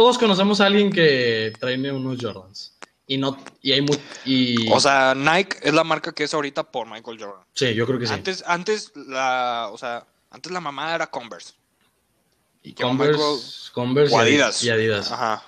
[0.00, 2.72] todos conocemos a alguien que trae unos Jordans.
[3.06, 6.62] Y no, y hay mu- y O sea, Nike es la marca que es ahorita
[6.70, 7.44] por Michael Jordan.
[7.52, 8.14] sí, yo creo que sí.
[8.14, 11.52] Antes, antes la, o sea, antes la mamá era Converse.
[12.62, 13.40] Y Converse, Michael-
[13.74, 14.62] Converse o y Adidas.
[14.62, 15.12] Y Adidas.
[15.12, 15.44] Ajá.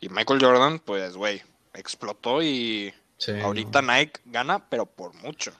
[0.00, 1.40] Y Michael Jordan, pues, güey,
[1.74, 5.52] explotó y Sí, ahorita Nike gana, pero por mucho.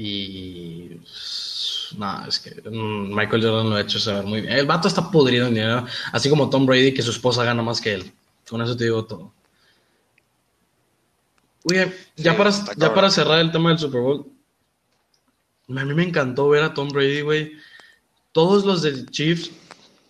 [0.00, 1.00] Y.
[1.96, 4.52] No, es que mm, Michael Jordan lo ha hecho saber muy bien.
[4.52, 7.80] El vato está podrido en dinero, así como Tom Brady, que su esposa gana más
[7.80, 8.12] que él.
[8.48, 9.32] Con eso te digo todo.
[11.64, 14.26] Oye, ya, Sí, para, ya para cerrar el tema del Super Bowl,
[15.68, 17.54] a mí me encantó ver a Tom Brady, güey.
[18.30, 19.50] Todos los del Chiefs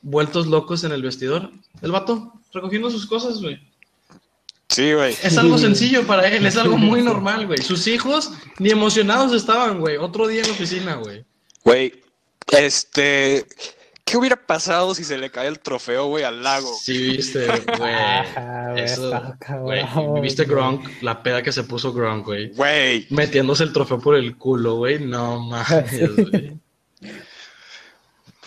[0.02, 1.50] vueltos locos en el vestidor.
[1.80, 3.58] El vato recogiendo sus cosas, güey.
[4.68, 5.16] Sí, güey.
[5.22, 7.62] Es algo sencillo para él, es algo muy normal, güey.
[7.62, 9.96] Sus hijos ni emocionados estaban, güey.
[9.96, 11.24] Otro día en la oficina, güey.
[11.64, 11.92] Güey,
[12.52, 13.46] este,
[14.04, 16.72] ¿qué hubiera pasado si se le cae el trofeo, güey, al lago?
[16.82, 17.46] Sí, viste,
[17.78, 17.78] güey.
[17.78, 19.84] Güey, Eso, güey.
[20.20, 20.44] ¿Viste.
[20.44, 20.86] Gronk?
[21.02, 22.52] La peda que se puso Gronk, güey.
[22.54, 24.98] Güey, Metiéndose el trofeo por el culo, güey.
[24.98, 26.58] No mames, güey.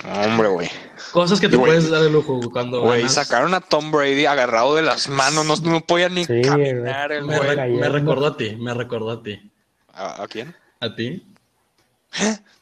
[0.03, 0.69] hombre, güey.
[1.11, 3.13] Cosas que te puedes dar el lujo cuando Güey, ganas.
[3.15, 7.25] sacaron a Tom Brady agarrado de las manos, no, no podía ni Sí, caminar el
[7.25, 9.51] Me, re- me recordó a ti, me recordó a ti.
[9.93, 10.55] ¿A, a quién?
[10.79, 11.25] ¿A ti?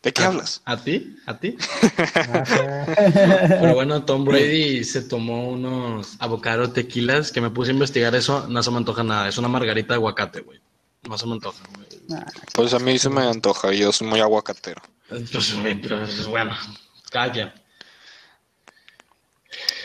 [0.02, 0.62] ¿De qué ¿A- hablas?
[0.66, 1.18] ¿A ti?
[1.26, 1.58] ¿A ti?
[3.60, 8.48] Pero bueno, Tom Brady se tomó unos avocado tequilas que me puse a investigar eso.
[8.48, 9.28] No se me antoja nada.
[9.28, 10.60] Es una margarita de aguacate, güey.
[11.08, 11.88] No se me antoja, güey.
[12.54, 14.82] Pues a mí se me antoja, yo soy muy aguacatero.
[15.10, 16.52] Pues, güey, pero es bueno.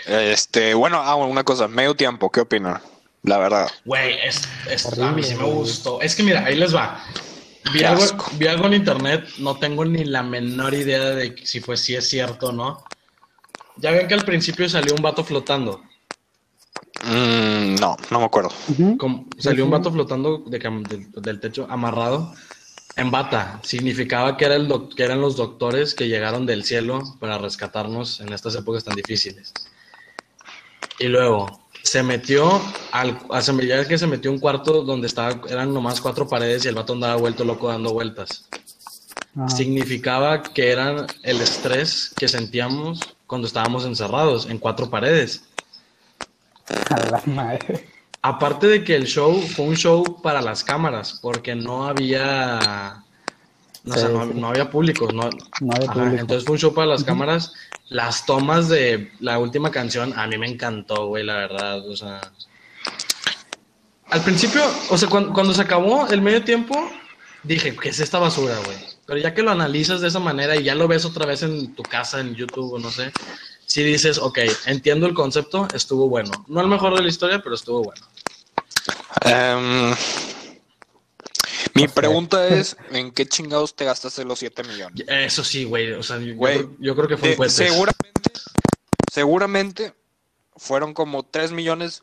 [0.06, 2.80] Este, bueno, ah, una cosa, medio tiempo, ¿qué opinan?
[3.22, 3.68] La verdad.
[3.84, 6.00] Güey, es, es- a mí sí me gustó.
[6.00, 7.02] Es que mira, ahí les va.
[7.72, 8.30] Vi algo, asco.
[8.38, 12.08] vi algo en internet, no tengo ni la menor idea de si fue si es
[12.08, 12.84] cierto o no.
[13.76, 15.82] Ya ven que al principio salió un vato flotando.
[17.02, 18.50] Mm, no, no me acuerdo.
[18.98, 22.34] Como- salió un vato flotando de del, del techo amarrado
[22.96, 23.60] en bata.
[23.62, 28.20] Significaba que, era el doc- que eran los doctores que llegaron del cielo para rescatarnos
[28.20, 29.52] en estas épocas tan difíciles.
[30.98, 32.60] Y luego se metió
[32.92, 36.68] al a ya que se metió un cuarto donde estaba, eran nomás cuatro paredes y
[36.68, 38.48] el vato andaba vuelto loco dando vueltas.
[39.48, 45.42] Significaba que eran el estrés que sentíamos cuando estábamos encerrados en cuatro paredes.
[46.90, 47.88] a la madre.
[48.22, 53.02] Aparte de que el show fue un show para las cámaras, porque no había.
[53.82, 54.30] No, o sea, Sí, no, sí.
[54.34, 55.08] no había público.
[55.12, 55.28] No,
[55.60, 56.20] No había Ajá, público.
[56.20, 57.52] entonces fue un show para las cámaras.
[57.88, 61.88] Las tomas de la última canción, a mí me encantó, güey, la verdad.
[61.88, 62.20] O sea.
[64.10, 66.90] Al principio, o sea, cuando, cuando se acabó el medio tiempo,
[67.42, 68.76] dije, ¿qué es esta basura, güey?
[69.06, 71.74] Pero ya que lo analizas de esa manera y ya lo ves otra vez en
[71.74, 73.12] tu casa, en YouTube o no sé,
[73.66, 76.30] si dices, ok, entiendo el concepto, estuvo bueno.
[76.48, 78.06] No el mejor de la historia, pero estuvo bueno.
[79.22, 79.94] Em,
[81.74, 85.04] mi pregunta es, ¿en qué chingados te gastaste los 7 millones?
[85.08, 85.92] Eso sí, güey.
[85.92, 88.30] O sea, yo, Güey, yo creo que fue De- seguramente,
[89.12, 89.94] seguramente
[90.56, 92.02] fueron como 3 millones,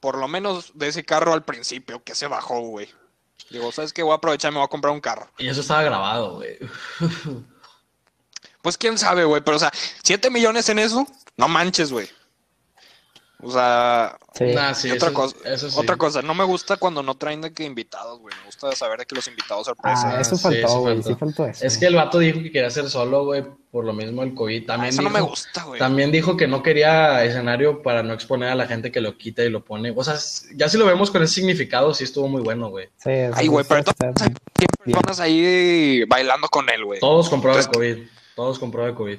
[0.00, 2.88] por lo menos de ese carro al principio, que se bajó, güey.
[3.50, 4.02] Digo, ¿sabes qué?
[4.02, 5.28] Voy a aprovechar y me voy a comprar un carro.
[5.38, 6.58] Y eso estaba grabado, güey.
[8.62, 12.08] Pues quién sabe, güey, pero o sea, 7 millones en eso, no manches, güey.
[13.42, 14.44] O sea, Sí.
[14.54, 15.76] Nah, sí, y otra, eso- cosa, eso sí.
[15.78, 18.34] otra cosa, no me gusta cuando no traen de que invitados, güey.
[18.38, 20.10] Me gusta saber de que los invitados sorpresa.
[20.16, 20.94] Ah, eso faltó, sí güey.
[20.94, 21.08] faltó.
[21.08, 21.66] Sí faltó eso.
[21.66, 24.64] Es que el vato dijo que quería hacer solo, güey, por lo mismo el COVID.
[24.64, 25.78] Ah, También eso no dijo, me gusta, güey.
[25.78, 29.42] También dijo que no quería escenario para no exponer a la gente que lo quita
[29.42, 29.90] y lo pone.
[29.96, 30.16] O sea,
[30.54, 32.88] ya si lo vemos con ese significado, sí estuvo muy bueno, güey.
[32.98, 37.00] Sí, Ay, güey, pero entonces hay personas ahí bailando con él, güey.
[37.00, 37.98] Todos con prueba de COVID.
[38.34, 39.18] Todos con prueba de COVID.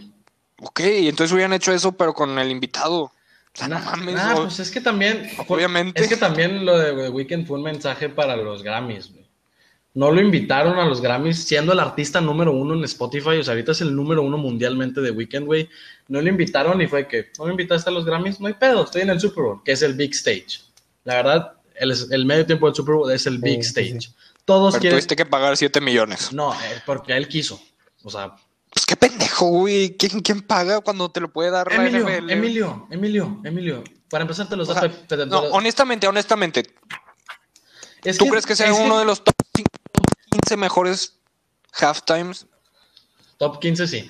[0.61, 3.11] Ok, entonces hubieran hecho eso, pero con el invitado.
[3.57, 5.27] O sea, no mames, nah, o- pues es que también.
[5.47, 5.99] Obviamente.
[5.99, 9.25] Es que también lo de The Weeknd fue un mensaje para los Grammys, güey.
[9.95, 13.29] No lo invitaron a los Grammys siendo el artista número uno en Spotify.
[13.39, 15.67] O sea, ahorita es el número uno mundialmente de Weeknd, güey.
[16.07, 18.39] No lo invitaron y fue que, ¿no me invitaste a los Grammys?
[18.39, 20.59] No hay pedo, estoy en el Super Bowl, que es el Big Stage.
[21.03, 24.01] La verdad, el, el medio tiempo del Super Bowl es el Big sí, Stage.
[24.01, 24.09] sí.
[24.45, 24.97] Todos pero quieren.
[24.99, 26.31] tuviste que pagar 7 millones.
[26.31, 27.59] No, eh, porque él quiso.
[28.03, 28.35] O sea,
[28.73, 29.95] Pues qué pendejo, güey.
[29.97, 32.29] ¿Quién, quién paga cuando te lo puede dar la Emilio, NFL?
[32.31, 33.83] Emilio, Emilio, Emilio.
[34.09, 36.63] Para empezar, te los O da sea, te- te- no, te- honestamente, honestamente,
[38.03, 39.35] es ¿tú crees que sea uno de los top
[40.31, 41.17] 15 mejores
[41.73, 42.45] halftimes?
[43.37, 44.09] Top 15, sí.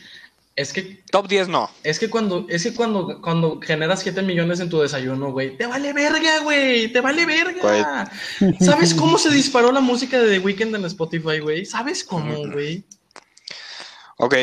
[0.56, 1.70] Es que Top 10 no.
[1.84, 5.68] Es que cuando, es que cuando, cuando generas 7 millones en tu desayuno, güey, te
[5.68, 8.12] vale verga, güey, te vale verga.
[8.60, 11.64] ¿Sabes cómo se disparó la música de The Weeknd en Spotify, güey?
[11.66, 12.84] ¿Sabes cómo, güey?
[14.18, 14.36] Ok,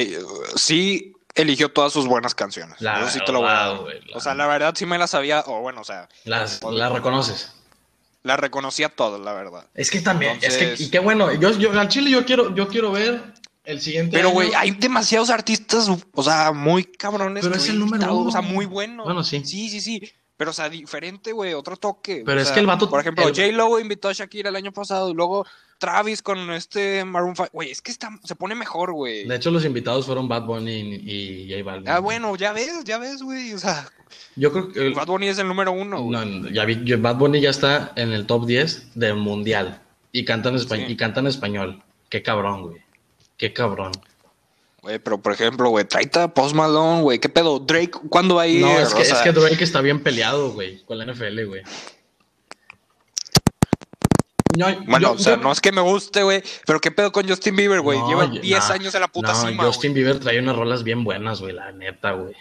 [0.57, 2.81] sí eligió todas sus buenas canciones.
[2.81, 3.81] La Eso sí te lo voy a verdad, dar.
[3.83, 6.61] güey, la- O sea, la verdad sí me las sabía, o bueno, o sea, Las,
[6.63, 7.53] las reconoces.
[8.23, 9.67] las reconocía todas, la verdad.
[9.75, 12.69] Es que también, es que, y qué bueno, yo, yo al chile yo quiero, yo
[12.69, 13.21] quiero ver
[13.65, 17.43] el siguiente Pero, güey, hay demasiados artistas, o sea, muy cabrones.
[17.45, 18.29] Pero es el número uno.
[18.29, 19.05] O sea, muy buenos.
[19.05, 19.43] Bueno, sí.
[19.45, 20.13] Sí, sí, sí.
[20.37, 22.23] Pero, o sea, diferente, güey, otro toque.
[22.27, 24.57] Pero O es sea, que el vato- Por ejemplo, el- J-Lo invitó a Shakira el
[24.57, 25.47] año pasado y luego
[25.79, 27.51] Travis con este Maroon 5.
[27.53, 29.27] Güey, es que está, se pone mejor, güey.
[29.29, 31.89] De hecho, los invitados fueron Bad Bunny y, y J Balvin.
[31.89, 33.53] Ah, bueno, ya ves, ya ves, güey.
[33.55, 33.89] O sea,
[34.37, 34.91] Yo creo que...
[34.91, 36.05] Bad Bunny es el número uno.
[36.11, 39.83] No, no, ya vi, yo- Bad Bunny ya está en el top 10 del mundial
[40.11, 40.93] y canta en, espa- Sí.
[40.93, 41.83] y canta en español.
[42.09, 42.83] Qué cabrón, güey.
[43.37, 43.93] Qué cabrón.
[44.85, 47.19] Güey, pero por ejemplo, güey, traita a Post Malone, güey.
[47.19, 47.59] ¿Qué pedo?
[47.59, 48.61] Drake, ¿cuándo va a ir?
[48.61, 51.47] No, es que, O sea, es que Drake está bien peleado, güey, con la NFL,
[51.47, 51.63] güey.
[54.59, 57.11] No, Bueno, yo- o sea, yo- no es que me guste, güey, pero ¿qué pedo
[57.13, 57.99] con Justin Bieber, güey?
[57.99, 59.95] no, Lleva yo- 10 nah, años en la puta no, cima, Justin.
[59.95, 62.35] Bieber trae unas rolas bien buenas, güey, la neta, güey.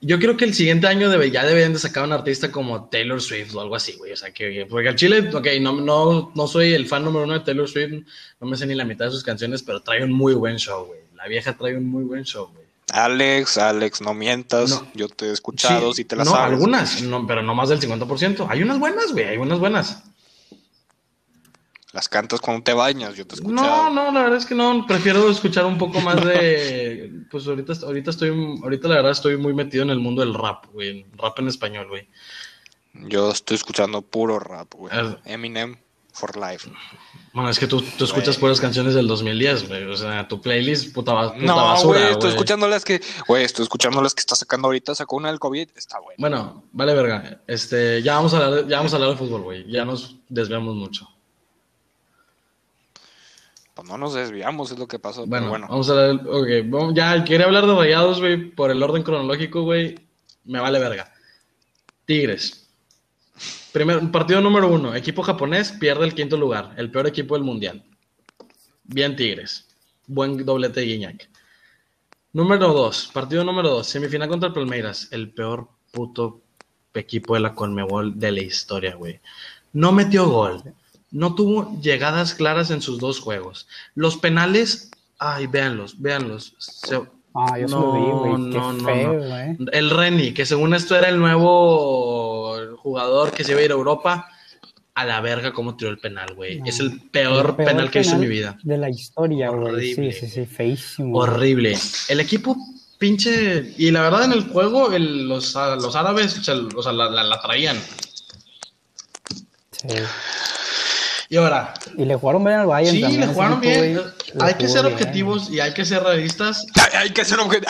[0.00, 3.20] Yo creo que el siguiente año debe, ya deberían de sacar un artista como Taylor
[3.20, 4.12] Swift o algo así, güey.
[4.12, 7.34] O sea, que porque al Chile, ok, no, no, no soy el fan número uno
[7.34, 8.02] de Taylor Swift,
[8.40, 10.86] no me sé ni la mitad de sus canciones, pero trae un muy buen show,
[10.86, 11.00] güey.
[11.20, 12.66] La vieja trae un muy buen show, güey.
[12.92, 14.70] Alex, Alex, no mientas.
[14.70, 14.86] No.
[14.94, 16.52] Yo te he escuchado, Sí, si te las no, sabes.
[16.54, 18.46] algunas, no, pero no más del 50%.
[18.48, 20.02] Hay unas buenas, güey, hay unas buenas.
[21.92, 23.90] Las cantas cuando te bañas, yo te he escuchado.
[23.90, 27.74] No, no, la verdad es que no, prefiero escuchar un poco más de, pues ahorita,
[27.84, 28.30] ahorita estoy,
[28.62, 31.88] ahorita la verdad estoy muy metido en el mundo del rap, güey, rap en español,
[31.88, 32.08] güey.
[32.94, 34.92] Yo estoy escuchando puro rap, güey.
[35.24, 35.76] Eminem
[36.12, 36.70] for life.
[37.32, 40.92] Bueno, es que tú, tú escuchas puras canciones del 2010, güey, o sea, tu playlist,
[40.92, 44.34] puta, puta No, basura, güey, estoy escuchando las que, güey, estoy escuchando las que está
[44.34, 46.16] sacando ahorita, sacó una del COVID, está bueno.
[46.18, 49.70] Bueno, vale verga, este, ya vamos a hablar, ya vamos a hablar de fútbol, güey,
[49.70, 51.08] ya nos desviamos mucho.
[53.74, 55.20] Pues no nos desviamos, es lo que pasó.
[55.26, 55.66] Bueno, pero bueno.
[55.70, 59.62] vamos a hablar, ok, vamos- ya quería hablar de Rayados, güey, por el orden cronológico,
[59.62, 59.94] güey,
[60.44, 61.12] me vale verga.
[62.04, 62.59] Tigres.
[63.72, 67.82] Primer, partido número uno, equipo japonés pierde el quinto lugar, el peor equipo del mundial.
[68.84, 69.68] Bien Tigres,
[70.06, 71.28] buen doblete de Guiñac.
[72.32, 76.40] Número dos, partido número dos, semifinal contra el Palmeiras, el peor puto
[76.94, 79.20] equipo de la Conmebol de la historia, güey.
[79.72, 80.62] No metió gol,
[81.12, 83.68] no tuvo llegadas claras en sus dos juegos.
[83.94, 86.54] Los penales, ay, véanlos, véanlos.
[86.58, 87.00] Se-
[87.32, 88.50] Ah, yo se lo No, vi, güey.
[88.50, 89.18] Qué no, no, feo, no.
[89.28, 89.56] güey.
[89.70, 92.19] el Reni, que según esto era el nuevo
[92.82, 94.28] jugador que se iba a ir a Europa,
[94.94, 96.58] a la verga cómo tiró el penal, güey.
[96.60, 96.66] No.
[96.66, 98.58] Es el peor, penal que he visto en mi vida.
[98.62, 99.72] De la historia, güey.
[99.74, 101.18] Horrible, Sí, sí, sí, feísimo.
[101.18, 101.78] Horrible.
[102.08, 102.56] El equipo
[102.98, 103.72] pinche...
[103.78, 107.40] Y la verdad en el juego el- los, los árabes o sea, la, la- la
[107.40, 107.78] traían.
[109.72, 109.88] Sí.
[111.30, 113.94] Y ahora, Y le jugaron bien al Bayern sí, también, le jugaron bien.
[113.94, 114.06] güey.
[114.40, 114.94] Hay que ser bien.
[114.94, 116.66] objetivos y hay que ser realistas.
[116.74, 117.68] Hay, hay que ser objetivo,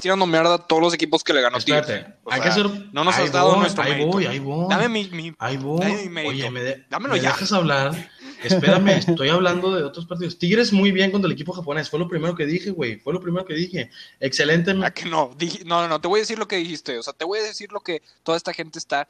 [0.00, 2.14] tirando mierda a todos los equipos que le ganó Espérate, Tigres.
[2.24, 2.88] O hay sea, que ser...
[2.92, 4.08] No nos ahí has dado voy, nuestro ahí mérito.
[4.10, 4.66] voy, ahí voy.
[4.68, 5.80] Dame mi, mi- Ahí voy.
[5.80, 6.30] Dame mi mérito.
[6.34, 7.30] Oye, me, de- Dámelo ¿me ya.
[7.30, 8.10] dejas hablar?
[8.42, 10.38] Espérame, estoy hablando de otros partidos.
[10.38, 11.90] Tigres muy bien contra el equipo japonés.
[11.90, 12.96] Fue lo primero que dije, güey.
[13.00, 13.90] Fue lo primero que dije.
[14.20, 14.72] Excelente.
[14.84, 15.34] ¿A que no?
[15.36, 16.98] Dije- no, no, no, te voy a decir lo que dijiste.
[16.98, 19.08] O sea, te voy a decir lo que toda esta gente está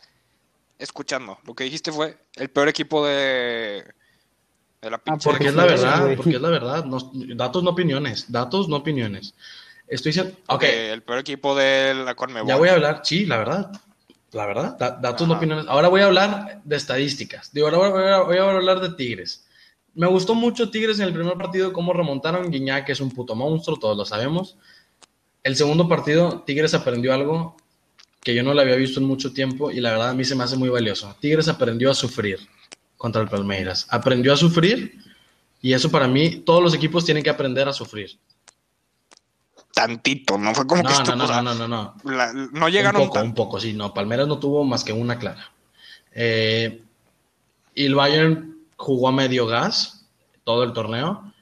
[0.78, 1.38] escuchando.
[1.44, 3.84] Lo que dijiste fue el peor equipo de,
[4.80, 5.28] de la pinche.
[5.28, 6.84] Porque es la verdad, porque es la verdad.
[6.84, 8.30] No- datos, no opiniones.
[8.32, 9.34] Datos, no opiniones.
[9.88, 10.34] Estoy diciendo.
[10.48, 12.48] Ok, Eh, el peor equipo de la Conmebol.
[12.48, 13.00] ya voy a hablar.
[13.04, 13.72] Sí, la verdad.
[14.32, 14.76] La verdad.
[14.78, 15.38] Da, da tus Ajá.
[15.38, 15.64] opiniones.
[15.68, 17.50] Ahora voy a hablar de estadísticas.
[17.52, 19.46] Digo, ahora voy a, voy a hablar de Tigres.
[19.94, 22.50] Me gustó mucho Tigres en el primer partido, cómo remontaron.
[22.50, 24.56] Guiñac que es un puto monstruo, todos lo sabemos.
[25.42, 27.56] El segundo partido, Tigres aprendió algo
[28.22, 30.34] que yo no lo había visto en mucho tiempo y la verdad a mí se
[30.34, 31.16] me hace muy valioso.
[31.20, 32.38] Tigres aprendió a sufrir
[32.98, 33.86] contra el Palmeiras.
[33.88, 34.98] Aprendió a sufrir
[35.62, 38.18] y eso para mí, todos los equipos tienen que aprender a sufrir.
[39.78, 41.94] Tantito, no fue como que No, esto, no, no, o sea, no, no, no.
[42.04, 43.74] la- no Un llegaron poco, tan- un poco, sí.
[43.74, 45.52] No, Palmeiras no tuvo más que una clara.
[46.12, 46.82] Eh,
[47.74, 50.04] y el Bayern jugó a medio gas
[50.42, 51.32] todo el torneo.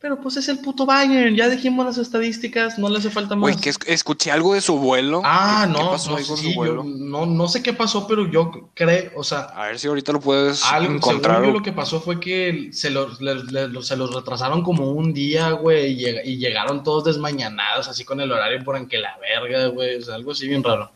[0.00, 1.36] Pero pues es el puto Bayern.
[1.36, 3.42] Ya dijimos las estadísticas, no le hace falta más.
[3.42, 5.20] Güey, que es- escuché algo de su vuelo.
[5.24, 6.82] Ah, ¿Qué- no, ¿Qué pasó no, ahí con sí, su vuelo?
[6.84, 10.12] yo no, no sé qué pasó, pero yo creo, o sea, A ver si ahorita
[10.12, 11.36] lo puedes algo, encontrar.
[11.36, 14.90] según yo lo que pasó fue que se los, le- le- se los retrasaron como
[14.90, 18.96] un día, güey, y, lleg- y llegaron todos desmañanados, así con el horario por que
[18.98, 20.90] la verga, güey, o sea, algo así bien raro.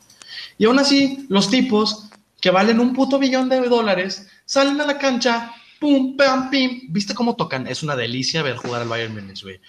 [0.56, 2.06] Y aún así, los tipos
[2.40, 5.52] que valen un puto billón de dólares salen a la cancha,
[5.84, 6.80] pum, pam, pim.
[6.88, 7.66] ¿Viste cómo tocan?
[7.66, 9.60] Es una delicia ver jugar al Bayern Múnich, güey.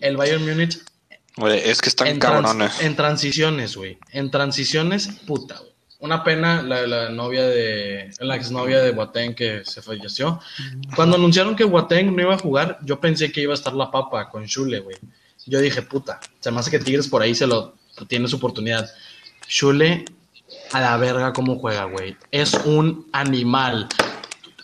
[0.00, 0.80] El Bayern Múnich
[1.36, 2.80] Güey, es que están en, cabrones.
[2.80, 3.98] en transiciones, güey.
[4.10, 5.72] En transiciones, puta, güey.
[6.00, 10.40] Una pena la, la novia de, la exnovia de Boateng que se falleció.
[10.96, 13.88] Cuando anunciaron que Boateng no iba a jugar, yo pensé que iba a estar la
[13.88, 14.96] papa con Shule, güey.
[15.46, 17.76] Yo dije, puta, se me hace que Tigres por ahí se lo
[18.08, 18.90] tiene su oportunidad.
[19.46, 20.04] Shule,
[20.72, 22.16] a la verga cómo juega, güey.
[22.32, 23.88] Es un animal.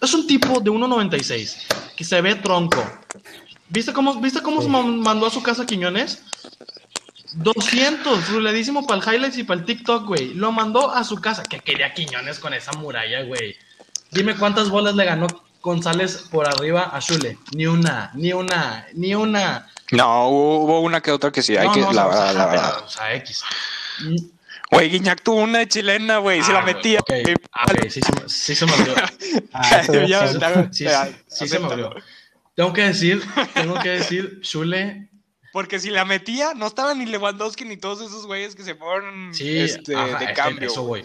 [0.01, 1.57] Es un tipo de 1.96
[1.97, 2.85] que se ve tronco.
[3.69, 6.23] ¿Viste cómo, ¿viste cómo mandó a su casa Quiñones?
[7.35, 10.35] 200, ruledísimo para el highlights y para el TikTok, güey.
[10.35, 11.43] Lo mandó a su casa.
[11.43, 13.57] Que quería Quiñones con esa muralla, güey.
[14.11, 15.27] Dime cuántas bolas le ganó
[15.61, 17.39] González por arriba a Shule.
[17.53, 19.69] Ni una, ni una, ni una.
[19.91, 21.57] No, hubo, una que otra que sí.
[21.57, 22.85] Hay No, que, no, la o sea, verdad, la pero, verdad.
[22.85, 23.45] O sea, X.
[24.71, 26.43] Güey, Guiñac tuvo una chilena, güey.
[26.43, 27.01] se ah, la güey, metía.
[27.01, 27.11] Ok,
[27.53, 28.95] ah, sí, se me- sí se me abrió.
[29.53, 29.83] Ah,
[30.71, 31.91] Sí, se me abrió.
[32.55, 33.23] Tengo que decir,
[33.55, 35.09] tengo que decir, Shule
[35.53, 39.33] Porque si la metía, no estaba ni Lewandowski ni todos esos güeyes que se fueron
[39.33, 40.69] Sí, este, ajá, de cambio.
[40.69, 41.05] Eso, güey.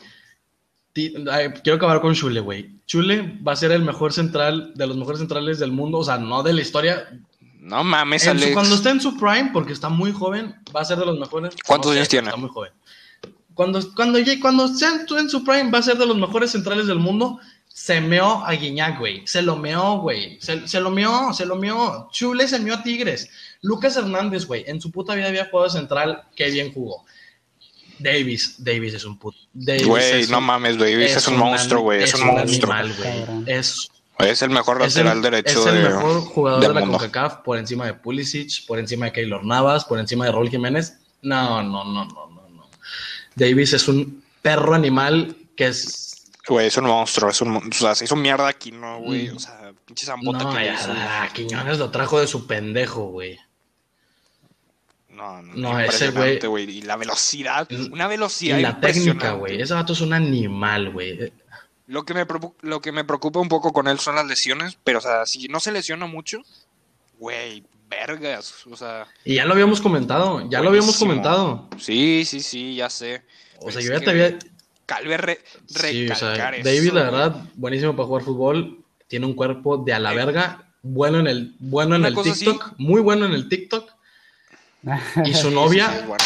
[0.93, 2.79] Quiero acabar con Chule, güey.
[2.85, 6.17] Chule va a ser el mejor central, de los mejores centrales del mundo, o sea,
[6.17, 7.07] no de la historia.
[7.59, 8.53] No mames, En su- Alex.
[8.53, 11.55] cuando esté en su prime, porque está muy joven, va a ser de los mejores.
[11.65, 12.27] ¿Cuántos No años tiene?
[12.27, 12.71] Está muy joven.
[13.53, 14.85] Cuando, cuando, cuando esté
[15.19, 17.39] en, su- prime, va a ser de los mejores centrales del mundo.
[17.67, 19.25] Se meó a Guiñac, güey.
[19.25, 20.37] Se lo meó, güey.
[20.41, 22.07] Se, se lo meó, se lo meó.
[22.11, 23.29] Chule se meó a Tigres.
[23.61, 24.63] Lucas Hernández, güey.
[24.67, 26.23] En su puta vida había jugado central.
[26.35, 27.03] Qué bien jugó.
[27.99, 29.37] Davis, Davis es un puto.
[29.53, 32.03] Davis Güey, es no un- mames, Davis es, un monstruo, güey.
[32.03, 32.73] Es, un monstruo.
[32.73, 33.43] animal.
[33.47, 33.89] Es,
[34.19, 36.97] Es el mejor es el, lateral derecho es el de- mejor jugador de la mundo.
[36.97, 40.97] CONCACAF por encima de Pulisic, por encima de Keylor Navas, por encima de Raúl Jiménez.
[41.21, 42.32] No, no, no, no.
[43.35, 46.31] Davis es un perro animal que es.
[46.47, 47.29] Güey, es un monstruo.
[47.29, 49.29] Es un, o sea, se hizo mierda aquí, ¿no, güey?
[49.29, 49.35] Mm.
[49.37, 50.91] O sea, pinche zambota No, que ya, hizo.
[50.95, 53.39] ah, Quiñones lo trajo de su pendejo, güey.
[55.09, 56.39] No, no, No, ese güey.
[56.69, 59.61] Y la velocidad, una Y velocidad la técnica, güey.
[59.61, 61.31] Ese vato es un animal, güey.
[61.85, 62.25] Lo que, me
[62.61, 65.47] lo que me preocupa un poco con él son las lesiones, pero, o sea, si
[65.49, 66.41] no se lesiona mucho,
[67.19, 67.63] güey,
[67.93, 71.67] vergas, o sea, Y ya lo habíamos comentado, ya lo habíamos comentado.
[71.79, 73.23] sí, sí, sí, ya sé.
[73.59, 74.39] O Pero sea, yo ya te había,
[74.85, 78.83] Calve re- Sí, o sea, eso, David, la verdad, buenísimo para jugar fútbol.
[79.07, 80.69] Tiene un cuerpo de a la verga.
[80.81, 82.73] Bueno en el, bueno en el TikTok.
[82.77, 83.89] Muy bueno en el TikTok.
[85.25, 86.23] Y su novia, sí, sí, bueno,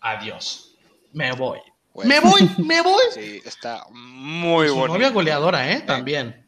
[0.00, 0.74] adiós.
[1.12, 1.58] Me voy.
[2.04, 3.02] Me voy, me voy.
[3.14, 4.94] Sí, está muy su bonito.
[4.94, 5.80] novia goleadora, ¿eh?
[5.80, 6.46] También.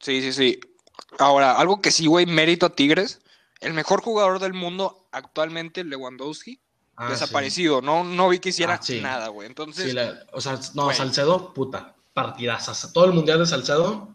[0.00, 0.60] Sí, sí, sí.
[1.18, 3.20] Ahora, algo que sí, güey, mérito a Tigres.
[3.60, 6.60] El mejor jugador del mundo actualmente, Lewandowski,
[7.00, 7.80] Ah, desaparecido.
[7.80, 9.00] No, no vi que hiciera Ah, sí.
[9.00, 9.46] nada, güey.
[9.46, 9.50] sí.
[9.52, 10.96] Entonces, Sí, la- o sea, no, Güey.
[10.96, 11.94] Salcedo, puta.
[12.12, 12.92] Partidazas.
[12.92, 14.08] Todo el mundial de Salcedo,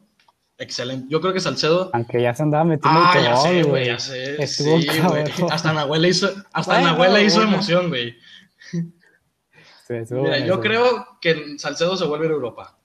[0.57, 1.07] excelente.
[1.09, 1.89] Yo creo que Salcedo.
[1.93, 4.41] Aunque ya se andaba metiendo Ah, el ya sé, güey, ya sé.
[4.43, 5.23] Estuvo Sí, güey.
[5.49, 7.53] Hasta Nahuel le hizo, hasta Bueno, Nahuel le hizo bueno.
[7.53, 8.17] emoción, güey.
[8.69, 8.81] Sí,
[9.89, 10.59] Mira, bueno yo eso.
[10.61, 12.77] creo que Salcedo se vuelve a ir a Europa.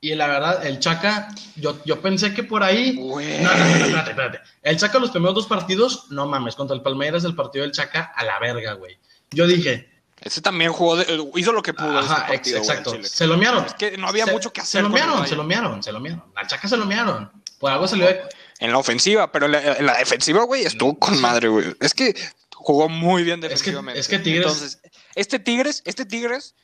[0.00, 2.92] Y la verdad, el Chaca, yo, yo pensé que por ahí.
[2.94, 3.16] No,
[3.54, 4.40] no, espérate, espérate.
[4.62, 8.12] El Chaca, los primeros dos partidos, no mames, contra el Palmeiras, el partido del Chaca
[8.14, 8.98] a la verga, güey.
[9.30, 9.88] Yo dije,
[10.20, 11.98] ese también jugó, de- hizo lo que pudo.
[11.98, 12.94] ajá, partido, exacto.
[13.02, 13.64] Se lo mearon.
[13.64, 14.82] Es que no había Se- mucho que hacer.
[14.82, 15.26] Se lo Bayern.
[15.26, 16.24] se lo mearon, se lo mearon.
[16.34, 17.30] Al Chaca se lo mearon.
[17.58, 18.22] Por algo se le ve.
[18.58, 21.74] En la ofensiva, pero en la, en la defensiva, güey, estuvo con madre, güey.
[21.80, 22.14] Es que
[22.54, 23.98] jugó muy bien que- defensivamente.
[24.00, 24.80] es que Tigres- Entonces,
[25.14, 26.54] este Tigres, este Tigres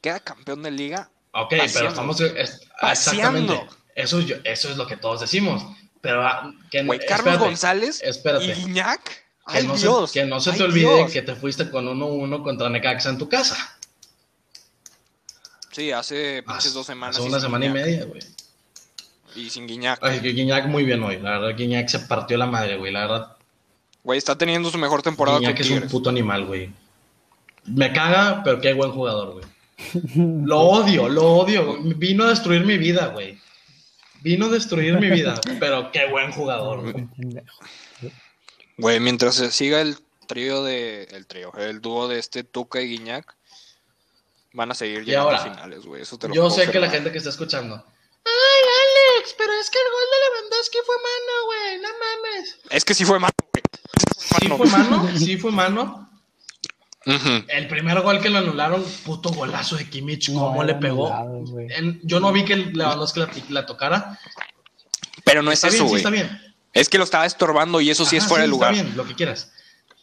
[0.00, 1.10] queda campeón de liga.
[1.32, 1.72] Ok, Paseando.
[1.74, 2.20] pero estamos.
[2.20, 3.52] es- Paseando.
[3.54, 3.76] exactamente.
[3.94, 5.62] Eso, eso es lo que todos decimos.
[6.00, 8.44] Pero, ah, que, Güey, Carlos espérate, González Espérate.
[8.46, 9.04] y Guiñac.
[9.04, 10.10] Que ¡Ay, no, Dios!
[10.10, 11.12] Se, que no se ¡Ay, te olvide Dios!
[11.12, 13.56] que te fuiste con 1-1 contra Necaxa en tu casa.
[15.70, 17.16] Sí, hace pinches dos semanas.
[17.16, 17.84] Hace y una semana y Guiñac.
[17.86, 18.20] media, güey.
[19.34, 19.98] Y sin Guiñac.
[20.02, 21.18] Ay, que Guiñac muy bien hoy.
[21.18, 22.92] La verdad, Guiñac se partió la madre, güey.
[22.92, 23.36] La verdad,
[24.04, 26.70] Güey, está teniendo su mejor temporada Guiñac con es un puto animal, güey.
[27.64, 29.44] Me caga, pero qué buen jugador, güey.
[30.14, 31.78] Lo odio, lo odio.
[31.96, 33.38] Vino a destruir mi vida, güey.
[34.22, 37.08] Vino a destruir mi vida, pero qué buen jugador, güey.
[38.78, 41.04] Güey, mientras se siga el trío de.
[41.10, 43.34] El trío, el dúo de este Tuca y Guiñac,
[44.52, 46.02] van a seguir llegando ahora, a finales, güey.
[46.02, 47.74] Eso te lo Yo sé que la gente que está escuchando.
[47.74, 48.62] Ay,
[49.16, 51.80] Alex, pero es que el gol de Lewandowski fue mano, güey.
[51.80, 52.58] No mames.
[52.70, 53.62] Es que sí fue malo, güey.
[54.16, 56.11] Sí fue mano, sí fue mano.
[57.04, 61.12] El primer gol que lo anularon, puto golazo de Kimmich, No, cómo le pegó.
[61.12, 61.66] anulado, güey.
[61.70, 64.18] En- yo no vi que el Lewandowski la, la tocara.
[65.24, 66.00] Pero no es está eso, bien, sí, güey.
[66.00, 66.54] está bien.
[66.74, 68.72] es que lo estaba estorbando y eso sí es fuera de lugar.
[68.72, 69.52] Está bien, lo que quieras.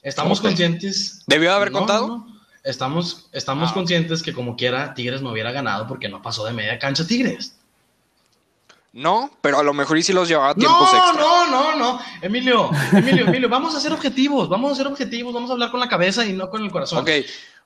[0.04, 0.46] Estamos Ok.
[0.46, 1.24] conscientes.
[1.28, 2.08] ¿Debió de haber No, contado?
[2.08, 2.40] no.
[2.64, 3.74] Estamos, estamos Ah.
[3.74, 7.56] conscientes que como quiera Tigres no hubiera ganado porque no pasó de media cancha Tigres.
[8.92, 11.22] No, pero a lo mejor y si los llevaba a tiempos No, extra.
[11.22, 12.02] no, no, no.
[12.22, 15.80] Emilio, Emilio, Emilio, vamos a ser objetivos, vamos a ser objetivos, vamos a hablar con
[15.80, 17.00] la cabeza y no con el corazón.
[17.00, 17.10] Ok,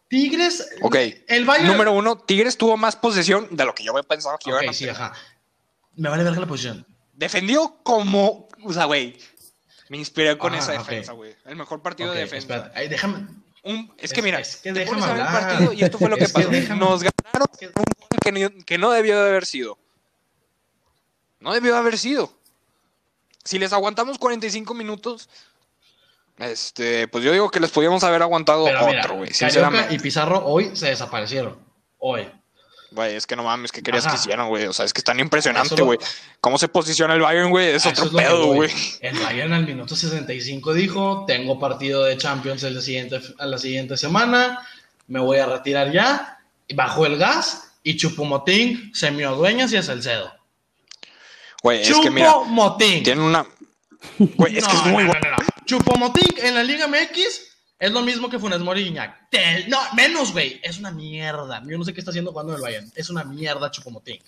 [0.10, 0.96] Tigres, ok.
[1.28, 1.68] el Bayern.
[1.72, 4.70] Número uno, Tigres tuvo más posesión de lo que yo había pensado que iban Ok,
[4.70, 5.14] a sí, ajá.
[5.96, 6.86] Me vale verga la posición.
[7.14, 8.48] Defendió como.
[8.64, 9.18] O sea, güey.
[9.90, 11.36] Me inspiré con Ah, esa defensa, güey.
[11.46, 12.72] El mejor partido de defensa.
[12.76, 13.28] ay, déjame.
[13.64, 15.48] Un- es que mira, es que te déjame ver el hablar.
[15.50, 16.52] partido y esto fue lo que Es que pasó.
[16.52, 18.20] déjame- Nos ganaron un gol
[18.60, 19.78] que, que no debió de haber sido.
[21.44, 22.32] No debió de haber sido.
[23.44, 25.28] Si les aguantamos 45 minutos,
[26.40, 29.30] este, pues yo digo que les podíamos haber aguantado Pero otro, güey.
[29.90, 31.58] Y Pizarro hoy se desaparecieron.
[32.00, 32.28] Hoy.
[32.92, 34.16] Güey, es que no mames, ¿qué querías Ajá.
[34.16, 34.66] que hicieran, güey?
[34.68, 36.00] O sea, es que están Eso impresionante, lo- güey.
[36.40, 37.70] ¿Cómo se posiciona el Bayern, güey?
[37.70, 38.72] Es A otro pedo, güey.
[39.02, 43.98] El Bayern al minuto 65 dijo, tengo partido de Champions el siguiente, a la siguiente
[43.98, 44.66] semana,
[45.08, 46.40] me voy a retirar ya.
[46.74, 49.90] Bajó el gas y Chupomotín se me adueña y es
[51.64, 53.04] Güey, es que mira, Chupomotín.
[53.04, 53.46] tiene una...
[54.20, 55.38] Güey, es que es muy no, bueno.
[55.70, 58.96] no, en la Liga MX es lo mismo que Funes Mori.
[59.30, 60.60] Te- No, menos, güey.
[60.64, 61.62] Es una mierda.
[61.66, 62.92] Yo no sé qué está haciendo jugando en el Bayern.
[62.96, 64.22] Es una mierda Chupomotín.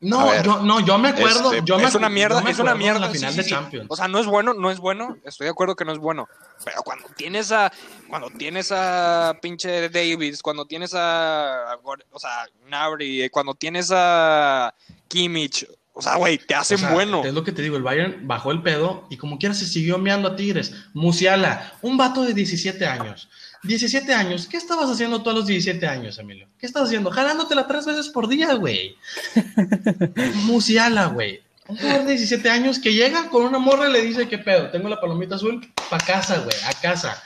[0.00, 1.50] No, ver, yo, no, yo me acuerdo.
[1.50, 3.00] Este, yo me es una mierda, me es una mierda.
[3.00, 3.46] La final sí, de.
[3.46, 3.86] Champions.
[3.88, 5.16] O sea, no es bueno, no es bueno.
[5.24, 6.28] Estoy de acuerdo que no es bueno.
[6.62, 7.72] Pero cuando tienes a.
[8.06, 11.78] Cuando tienes a pinche Davis, cuando tienes a.
[12.10, 14.74] o sea, Nabri, cuando tienes a
[15.14, 15.66] Kimmich.
[15.92, 17.24] O sea, güey, te hacen O sea, bueno.
[17.24, 19.96] Es lo que te digo, el Bayern bajó el pedo y como quiera se siguió
[19.96, 20.74] meando a Tigres.
[20.92, 23.28] Musiala, un vato de 17 años.
[23.62, 26.48] 17 años, ¿qué estabas haciendo todos los 17 años, Emilio?
[26.58, 27.10] ¿Qué estabas haciendo?
[27.10, 28.96] Jalándotela tres veces por día, güey.
[30.44, 31.42] Musiala, güey.
[31.68, 34.70] Un jugador de 17 años que llega con una morra y le dice, ¿qué pedo?
[34.70, 37.22] Tengo la palomita azul, pa' casa, güey, a casa.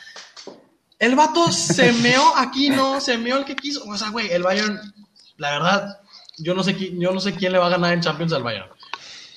[0.99, 3.82] El vato se meó aquí, no, se meó el que quiso.
[3.89, 4.78] O sea, güey, el Bayern,
[5.39, 6.01] la verdad,
[6.41, 8.43] yo no sé quién, yo no sé quién le va a ganar en Champions al
[8.43, 8.68] Bayern.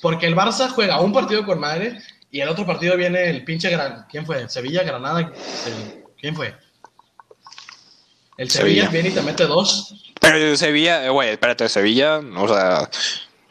[0.01, 1.99] Porque el Barça juega un partido con madre
[2.31, 4.05] y el otro partido viene el pinche Gran.
[4.09, 4.47] ¿Quién fue?
[4.49, 5.19] Sevilla, Granada.
[5.21, 6.55] el- ¿Quién fue?
[8.37, 8.89] El Sevilla, Sevilla.
[8.89, 9.93] viene y te mete dos.
[10.19, 12.89] Pero Sevilla, eh, güey, espérate, Sevilla, o sea,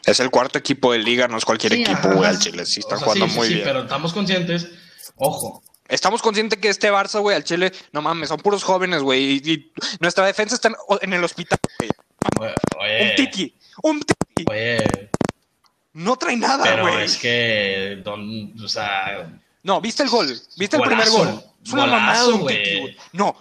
[0.05, 2.39] es el cuarto equipo de liga, no es cualquier Sí, equipo, güey, al.
[2.39, 2.65] Chile.
[2.65, 3.65] Sí, O están sea, jugando sí, sí, muy sí, bien.
[3.65, 4.67] Pero estamos conscientes.
[5.15, 9.41] Ojo, Estamos conscientes que este Barça, güey, al Chile, no mames, son puros jóvenes, güey.
[9.43, 10.71] Y, y nuestra defensa está
[11.01, 11.59] en, el hospital,
[12.37, 12.51] güey.
[13.09, 14.45] Un tiki, un tiki.
[14.49, 15.09] oye,
[15.93, 17.03] No trae nada, pero güey.
[17.03, 19.29] es que, don, o sea,
[19.63, 20.27] No, ¿viste el gol?
[20.57, 21.43] ¿Viste el primer gol?
[21.63, 22.97] Es una mamada de un tiki, güey.
[23.11, 23.35] No.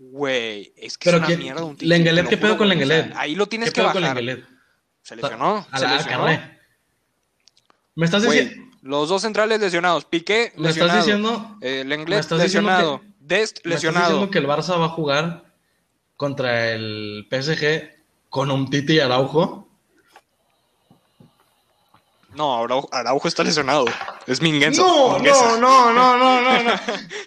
[0.00, 1.88] Güey, es que Pero es una mierda un tiki.
[2.28, 3.12] ¿qué pedo con Lenglet?
[3.16, 4.46] ahí lo tienes ¿qué que pedo con bajar.
[5.02, 5.66] Se lesionó.
[5.72, 6.24] A se la- lesionó.
[6.26, 6.58] Carné.
[7.94, 10.04] Me estás diciendo, los dos centrales lesionados.
[10.04, 10.98] Piqué, me estás lesionado.
[10.98, 13.00] diciendo, Eh, me Lenglet, estás diciendo lesionado.
[13.00, 14.08] que- Dest, me estás lesionado.
[14.10, 15.44] diciendo que el Barça va a jugar
[16.16, 17.90] contra el PSG
[18.28, 19.68] con un Titi y Araujo.
[22.34, 23.86] No, Araujo, Araujo está lesionado.
[24.26, 24.82] Es Minguenza.
[24.82, 26.72] No, no, no, no, no, no, no.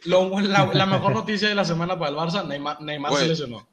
[0.06, 3.30] Lo- la, la mejor noticia de la semana para el Barça, Neymar, Neymar se Güey.
[3.30, 3.68] lesionó.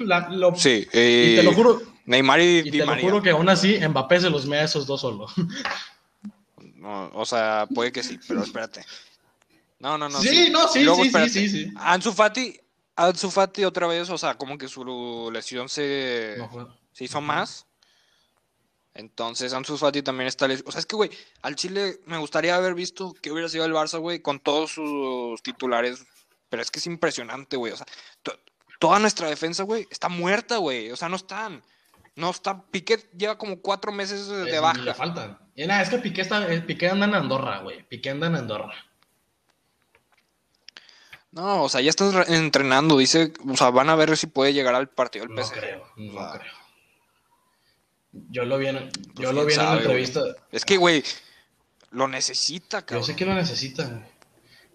[0.00, 3.04] La- lo- Sí, y eh, te lo juro, Neymar y, y Di te lo María.
[3.04, 5.32] juro que aún así Mbappé se los mea a esos dos solos.
[6.84, 8.84] No, o sea, puede que sí, pero espérate.
[9.78, 10.20] No, no, no.
[10.20, 11.30] sí, no, sí, Luego, sí, sí, espérate.
[11.32, 11.72] sí, sí.
[11.76, 12.60] Ansu Fati,
[12.96, 17.66] Ansu Fati otra vez, o sea, como que su lesión se, No se hizo más.
[18.94, 20.68] Entonces Ansu Fati también está lesionado.
[20.68, 21.10] O sea, es que, güey,
[21.42, 25.42] al Chile me gustaría haber visto que hubiera sido el Barça, güey, con todos sus
[25.42, 26.04] titulares.
[26.48, 27.72] Pero es que es impresionante, güey.
[27.72, 27.86] O sea,
[28.22, 28.38] to-
[28.78, 30.92] toda nuestra defensa, güey, está muerta, güey.
[30.92, 31.62] O sea, no están.
[32.16, 32.62] No está.
[32.70, 34.94] Piquet lleva como cuatro meses de Le baja.
[34.94, 35.38] faltan.
[35.56, 37.82] Y nada, es que Piqué, está, eh, Piqué anda en Andorra, güey.
[37.88, 38.72] Piqué anda en Andorra.
[41.32, 42.96] No, o sea, ya estás re- entrenando.
[42.98, 45.58] Dice, o sea, van a ver si puede llegar al partido del No PSG.
[45.58, 46.38] creo, no Ah.
[46.38, 46.52] creo.
[48.30, 49.78] Yo lo vi en, yo quién lo vi en una güey.
[49.80, 50.20] entrevista.
[50.52, 51.02] Es que, güey,
[51.90, 53.04] lo necesita, Yo cabrón.
[53.04, 53.84] sé que lo necesita.
[53.88, 54.02] güey.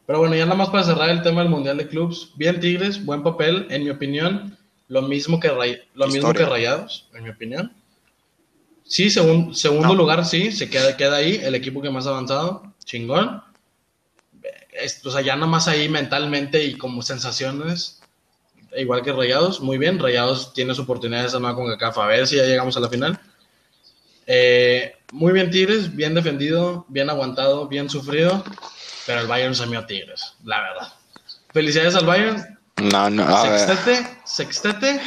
[0.06, 2.34] Pero bueno, ya nada más para cerrar el tema del Mundial de Clubs.
[2.36, 4.58] Bien Tigres, buen papel, en mi opinión.
[4.90, 7.74] Lo mismo que, Ray- lo mismo que Rayados, en mi opinión.
[8.84, 9.96] Sí, segun- segundo No.
[9.96, 13.42] lugar, sí, se queda, queda ahí, el equipo que más ha avanzado, chingón.
[14.74, 18.02] Es- o sea, ya nada más ahí mentalmente y como sensaciones,
[18.78, 20.00] igual que Rayados, muy bien.
[20.00, 22.90] Rayados tiene su oportunidad de nueva con CACAF, a ver si ya llegamos a la
[22.90, 23.20] final.
[24.26, 28.44] Eh, muy bien Tigres, bien defendido, bien aguantado, bien sufrido,
[29.06, 30.94] pero el Bayern se mió Tigres, la verdad.
[31.52, 33.60] Felicidades al Bayern, No, no, a ver.
[33.68, 35.02] sextete, sextete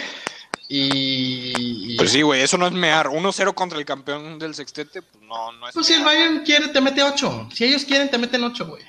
[0.68, 1.94] y...
[1.94, 3.08] y- Pues sí, güey, eso no es mear.
[3.08, 6.04] 1-0 contra el campeón del sextete, pues no, no es Pues si el.
[6.04, 7.48] Bayern quiere, te mete 8.
[7.52, 8.82] Si ellos quieren, te meten 8, güey.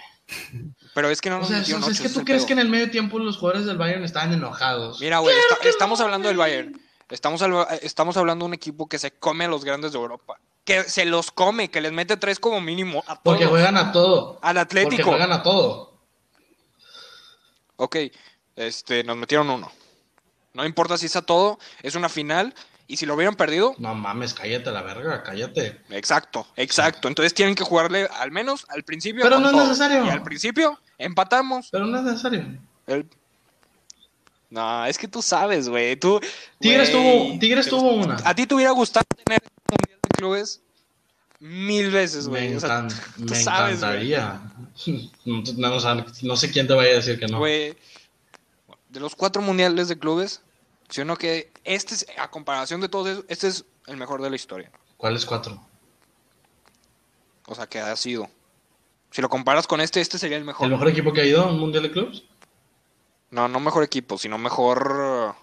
[0.93, 2.47] Pero es que no O nos sea, metieron o sea, es que tú crees pedo.
[2.47, 4.99] que en el medio tiempo los jugadores del Bayern estaban enojados.
[5.01, 6.37] Mira, güey, Claro está- que estamos no, hablando del.
[6.37, 6.81] Bayern.
[7.09, 10.37] Estamos, al- estamos hablando de un equipo que se come a los grandes de Europa.
[10.63, 13.19] Que se los come, que les mete tres como mínimo a todos.
[13.23, 14.39] Porque juegan a todo.
[14.41, 15.09] Al Porque Atlético.
[15.09, 15.99] juegan a todo.
[17.75, 17.97] Ok,
[18.55, 19.71] este, nos metieron uno.
[20.53, 22.53] No importa si es a todo, es una final.
[22.85, 25.79] Y si lo hubieran perdido, No mames, cállate la verga, cállate.
[25.89, 27.07] exacto, exacto.
[27.07, 29.23] Entonces tienen que jugarle al menos al principio.
[29.23, 30.05] Pero no es necesario.
[30.05, 31.69] Y al principio empatamos.
[31.71, 32.45] Pero no es necesario.
[32.85, 33.09] El-
[34.49, 35.95] No, es que tú sabes, güey.
[35.95, 36.19] Tú,
[36.59, 38.17] Tigres tuvo, Tigres tuvo una.
[38.23, 40.61] A ti te hubiera gustado tener un mundial de clubes
[41.39, 42.55] mil veces, Me, güey.
[42.55, 42.81] O sea,
[43.17, 44.41] me sabes, encantaría.
[45.25, 47.39] No, no, no sé quién te vaya a decir que no.
[47.39, 47.75] Güey,
[48.93, 50.41] de los cuatro mundiales de clubes,
[50.87, 54.29] si uno que este es, a comparación de todos esos, este es el mejor de
[54.29, 54.71] la historia.
[54.97, 55.59] ¿Cuáles cuatro?
[57.47, 58.29] O sea, que ha sido.
[59.09, 60.65] Si lo comparas con este, este sería el mejor.
[60.65, 62.23] ¿El mejor equipo que ha ido a un mundial de clubs?
[63.31, 65.35] No, no mejor equipo, sino mejor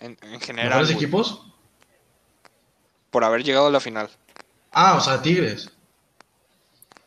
[0.00, 0.70] en, en general.
[0.70, 1.42] ¿Mejores güey, equipos?
[3.10, 4.08] Por haber llegado a la final.
[4.72, 5.70] Ah, o sea, Tigres.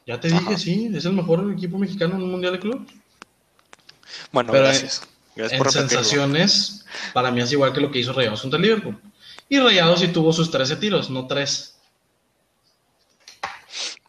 [0.06, 2.94] Ya te dije, sí, es el mejor equipo mexicano en un mundial de clubs.
[4.32, 5.08] Bueno, Pero gracias.
[5.40, 9.00] Gracias en por sensaciones, para mí es igual que lo que hizo Rayados contra Liverpool.
[9.48, 11.76] Y Rayados sí tuvo sus 13 tiros, no 3.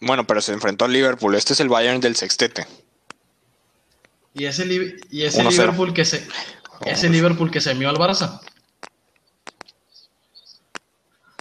[0.00, 1.34] Bueno, pero se enfrentó al Liverpool.
[1.34, 2.66] Este es el Bayern del sextete.
[4.34, 5.50] Y ese, Li- y ese 1-0.
[5.50, 6.26] Liverpool que se
[6.86, 8.40] ese Liverpool que se mió al Barça.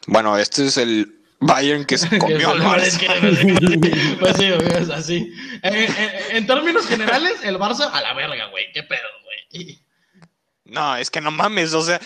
[0.07, 3.79] Bueno, este es el Bayern que se comió al es Barça.
[3.79, 5.33] que- Pues sí, es así.
[5.61, 5.91] En, en-
[6.37, 8.65] en términos generales, el Barça a la verga, güey.
[8.73, 9.07] ¿Qué pedo,
[9.53, 9.79] güey?
[10.65, 11.99] No, es que no mames, o sea,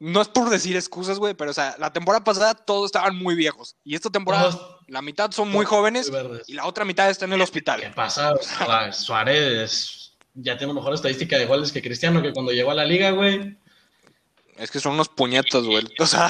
[0.00, 3.36] no es por decir excusas, güey, pero o sea, la temporada pasada todos estaban muy
[3.36, 3.76] viejos.
[3.84, 4.58] Y esta temporada,
[4.88, 7.92] la mitad son muy jóvenes muy y la otra mitad está en el ¿Qué hospital.
[7.94, 8.34] pasa?
[8.40, 12.84] Sua- Suárez ya tiene mejor estadística de goles que Cristiano, que cuando llegó a la
[12.84, 13.56] liga, güey.
[14.56, 15.84] Es que son unos puñetas, güey.
[16.00, 16.28] O sea,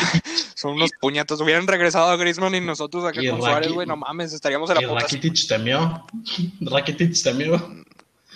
[0.54, 1.40] son unos puñetas.
[1.40, 4.76] Hubieran regresado a Griezmann y nosotros acá Y con Suárez, güey, no mames, estaríamos en
[4.76, 5.00] Y la puta.
[5.00, 6.06] Rakitic temió.
[6.60, 7.84] Rakitic temió.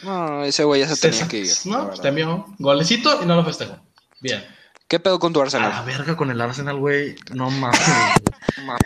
[0.02, 1.48] No, ese güey ya se tenía que ir.
[1.66, 2.46] No, temió.
[2.58, 3.76] Golecito y no lo festejó.
[4.20, 4.44] Bien.
[4.88, 5.70] ¿Qué pedo con tu A Arsenal?
[5.70, 7.14] la verga con el Arsenal, güey.
[7.32, 7.78] No mames.
[8.66, 8.76] Ma-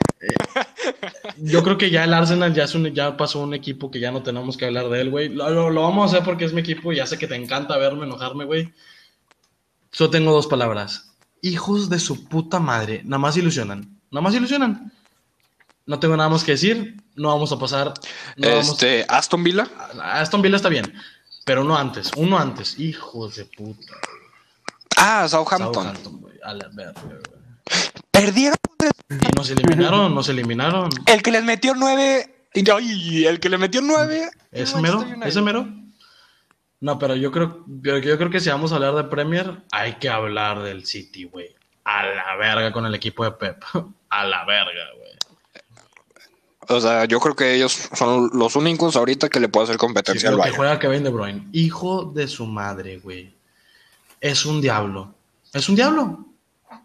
[1.38, 4.10] Yo creo que ya el Arsenal ya, es un, ya pasó un equipo que ya
[4.10, 5.28] no tenemos que hablar de él, güey.
[5.30, 7.34] Lo, lo- lo vamos a hacer porque es mi equipo y ya sé que te
[7.36, 8.72] encanta verme enojarme, güey.
[9.92, 11.12] Solo tengo dos palabras.
[11.40, 13.00] Hijos de su puta madre.
[13.04, 13.98] Nada más ilusionan.
[14.10, 14.92] Nada más ilusionan.
[15.86, 16.96] No tengo nada más que decir.
[17.16, 17.92] No vamos a pasar.
[18.36, 19.68] No vamos- Este, Aston Villa.
[20.02, 20.92] Aston Villa está bien.
[21.44, 22.10] Pero uno antes.
[22.16, 22.78] Uno antes.
[22.78, 23.94] Hijos de puta.
[24.96, 25.74] Ah, Southampton.
[25.74, 26.34] Southampton, güey.
[26.42, 26.94] A la verga.
[28.10, 28.56] Perdieron
[29.10, 30.90] Y nos eliminaron, nos eliminaron.
[31.06, 32.30] el que les metió nueve.
[32.54, 34.28] y- ay, el que le metió nueve.
[34.52, 35.04] ¿Ese mero?
[35.24, 35.66] ¿Ese mero?
[36.80, 39.94] No, pero yo creo, yo, yo creo que si vamos a hablar de Premier, hay
[39.94, 41.54] que hablar del City, güey.
[41.84, 43.62] A la verga con el equipo de Pep.
[44.10, 45.03] A la verga, güey.
[46.68, 49.78] O sea, yo creo que ellos son los únicos ahorita que le puedo hacer Sí,
[49.78, 50.56] competencia al lo que Bayern.
[50.56, 51.48] juega Kevin De Bruyne.
[51.52, 53.32] Hijo de su madre, güey.
[54.20, 55.14] Es un diablo.
[55.52, 56.26] Es un diablo.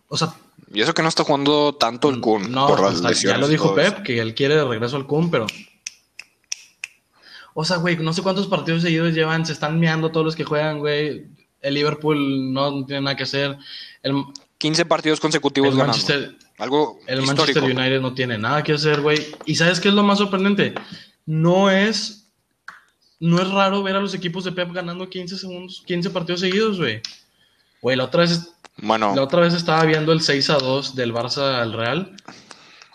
[0.09, 0.33] O sea,
[0.73, 3.39] Y eso que no está jugando tanto el Kun no, por las está- ya lesiones
[3.41, 5.47] lo y dijo Pep, que él quiere de regreso al Kun, pero...
[7.53, 10.43] O sea, güey, no sé cuántos partidos seguidos llevan, se están meando todos los que
[10.43, 11.25] juegan, güey.
[11.61, 13.57] El Liverpool no tiene nada que hacer.
[14.03, 14.23] El,
[14.59, 15.97] 15 partidos consecutivos el ganando.
[15.97, 17.61] Manchester, Algo el histórico.
[17.61, 19.25] Manchester United no tiene nada que hacer, güey.
[19.45, 20.75] Y ¿sabes qué es lo más sorprendente?
[21.25, 22.27] No es...
[23.21, 26.77] No es raro ver a los equipos de Pep ganando 15 segundos, 15 partidos seguidos,
[26.77, 27.01] güey.
[27.81, 31.13] Güey, la otra vez Bueno, la otra vez estaba viendo el 6 a 2 del
[31.13, 32.15] Barça al Real.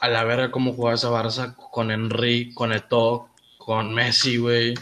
[0.01, 4.75] A la verga cómo jugaba esa Barça con Henry, con Eto'o, con Messi, güey.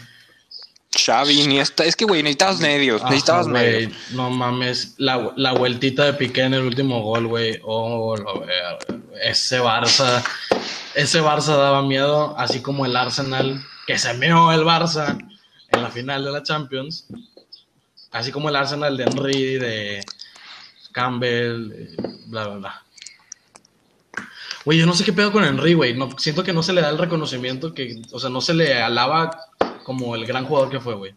[0.95, 1.85] Xavi, ni esta.
[1.85, 3.01] Es que, güey, necesitabas medios.
[3.01, 3.93] Ajá, necesitabas güey, medios.
[4.11, 7.59] No mames, la, la vueltita de Piqué en el último gol, güey.
[7.63, 9.01] Oh, lo veo.
[9.23, 10.23] Ese Barça,
[10.95, 15.17] ese Barça daba miedo, así como el Arsenal, que se meó el Barça
[15.69, 17.07] en la final de la Champions.
[18.11, 20.05] Así como el Arsenal de Henry, de
[20.91, 21.95] Campbell,
[22.27, 22.83] bla, bla, bla.
[24.65, 25.93] Güey, yo no sé qué pedo con Henry, güey.
[25.93, 28.81] No, siento que no se le da el reconocimiento que, o sea, no se le
[28.81, 29.49] alaba
[29.83, 31.13] como el gran jugador que fue, güey.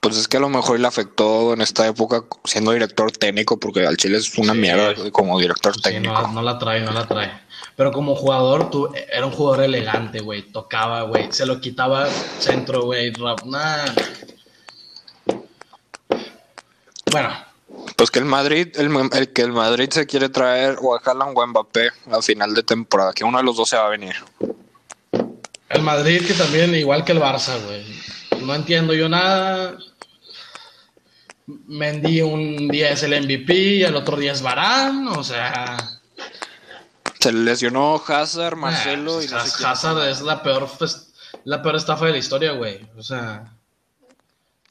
[0.00, 3.84] Pues es que a lo mejor le afectó en esta época siendo director técnico, porque
[3.86, 4.58] al Chile es una Sí.
[4.60, 6.12] mierda como director técnico.
[6.12, 7.32] no, no la trae, no la trae.
[7.76, 10.42] Pero como jugador, tú era un jugador elegante, güey.
[10.42, 11.32] Tocaba, güey.
[11.32, 12.06] Se lo quitaba
[12.38, 13.12] centro, güey.
[13.14, 13.84] rap- Nah.
[17.10, 17.30] Bueno,
[17.96, 21.36] Pues que el Madrid, el, el que el Madrid se quiere traer o a Haaland
[21.36, 23.90] o a Mbappé a final de temporada, que uno de los dos se va a
[23.90, 24.14] venir.
[25.74, 27.84] El Madrid que también, igual que el Barça, güey.
[28.44, 29.76] No entiendo yo nada.
[31.46, 35.76] Mendy un día es el MVP y el otro día es Barán, o sea...
[37.20, 39.68] Se le lesionó Hazard, Marcelo eh, y no sé Haz- quién.
[39.68, 40.68] Hazard es la peor,
[41.44, 42.86] la peor estafa de la historia, güey.
[42.96, 43.52] O sea...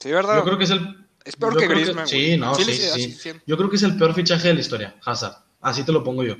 [0.00, 0.36] Sí, ¿verdad?
[0.36, 1.06] Yo creo que es el.
[1.24, 3.32] Es peor que Griezmann, Sí, no, Sí, sí.
[3.46, 5.36] Yo creo que es el peor fichaje de la historia, Hazard.
[5.62, 6.36] Así te lo pongo yo.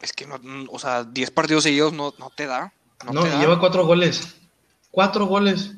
[0.00, 2.72] Es que no, no, o sea, 10 partidos seguidos no, no te da.
[3.04, 3.40] No, No, te y da.
[3.40, 4.34] lleva cuatro goles.
[4.90, 5.72] Cuatro goles.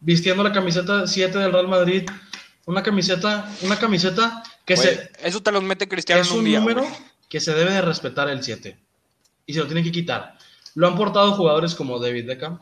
[0.00, 2.08] Vistiendo la camiseta 7 del Real Madrid.
[2.66, 6.60] Una camiseta, una camiseta que se, Eso te los mete Cristiano es un un día.
[6.60, 6.94] número güey.
[7.28, 8.78] que se debe de respetar el 7.
[9.46, 10.36] Y se lo tienen que quitar.
[10.74, 12.58] Lo han portado jugadores como David Beckham.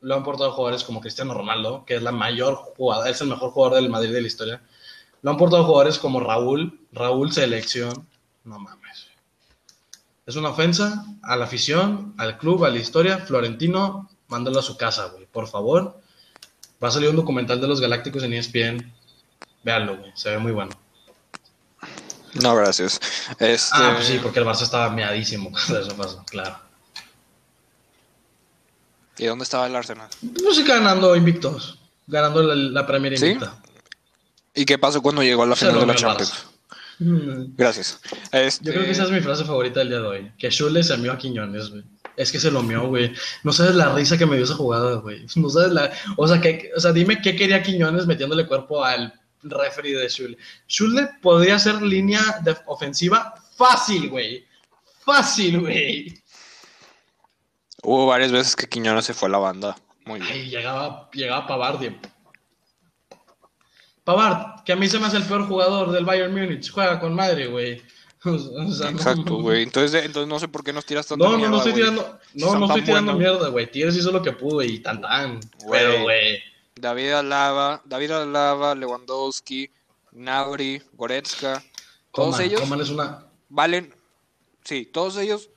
[0.00, 3.50] Lo han portado jugadores como Cristiano Ronaldo, que es la mayor jugada, es el mejor
[3.50, 4.62] jugador del Madrid de la historia.
[5.22, 8.06] Lo han portado jugadores como Raúl, Raúl selección.
[8.44, 8.79] No mames.
[10.30, 13.18] Es una ofensa a la afición, al club, a la historia.
[13.18, 15.26] Florentino, mándalo a su casa, güey.
[15.26, 16.00] Por favor.
[16.82, 18.92] Va a salir un documental de los Galácticos en ESPN.
[19.64, 20.12] Véanlo, güey.
[20.14, 20.70] Se ve muy bueno.
[22.34, 23.00] No, gracias.
[23.40, 26.56] Este, Ah, pues sí, porque el Barça estaba meadísimo cuando eso pasó, claro.
[29.18, 30.10] ¿Y dónde estaba el Arsenal?
[30.44, 31.76] Pues sí, ganando invictos,
[32.06, 33.26] ganando la, la Premier ¿Sí?
[33.26, 33.56] invicta.
[34.54, 36.46] ¿Y qué pasó cuando llegó a la final de la Champions?
[37.56, 38.00] Gracias.
[38.30, 40.32] Este, Yo creo que esa es mi frase favorita del día de hoy.
[40.38, 41.82] Que Shule se mió a Quiñones, güey.
[42.16, 43.12] Es que se lo mió, güey.
[43.42, 45.24] No sabes la risa que me dio esa jugada, güey.
[45.36, 45.90] No sabes la...
[46.16, 50.36] O sea, que, o sea, dime qué quería Quiñones metiéndole cuerpo al referee de Shule.
[50.68, 54.44] Shule podría ser línea de ofensiva fácil, güey.
[55.00, 56.22] Fácil, güey.
[57.82, 59.76] Hubo varias veces que Quiñones se fue a la banda.
[60.04, 60.32] Muy bien.
[60.32, 61.80] Ay, llegaba, llegaba Pavard.
[64.16, 66.70] Pavard, que a mí se me hace el peor jugador del Bayern Múnich.
[66.70, 67.80] Juega con madre, güey.
[68.24, 68.38] O
[68.72, 69.62] sea, no- Exacto, güey.
[69.62, 72.18] Entonces, entonces no sé por qué nos tiras tanto No, no, no estoy tirando.
[72.34, 73.70] No, no estoy tirando mierda, güey.
[73.70, 75.40] Tigres hizo lo que pudo y tan tan.
[75.70, 76.38] Pero, güey.
[76.74, 79.70] David Alaba, David Alaba, Lewandowski,
[80.12, 81.62] Nabri, Goretzka,
[82.12, 83.26] todos ellos Coman es una.
[83.48, 83.94] valen,
[84.64, 85.48] sí, todos ellos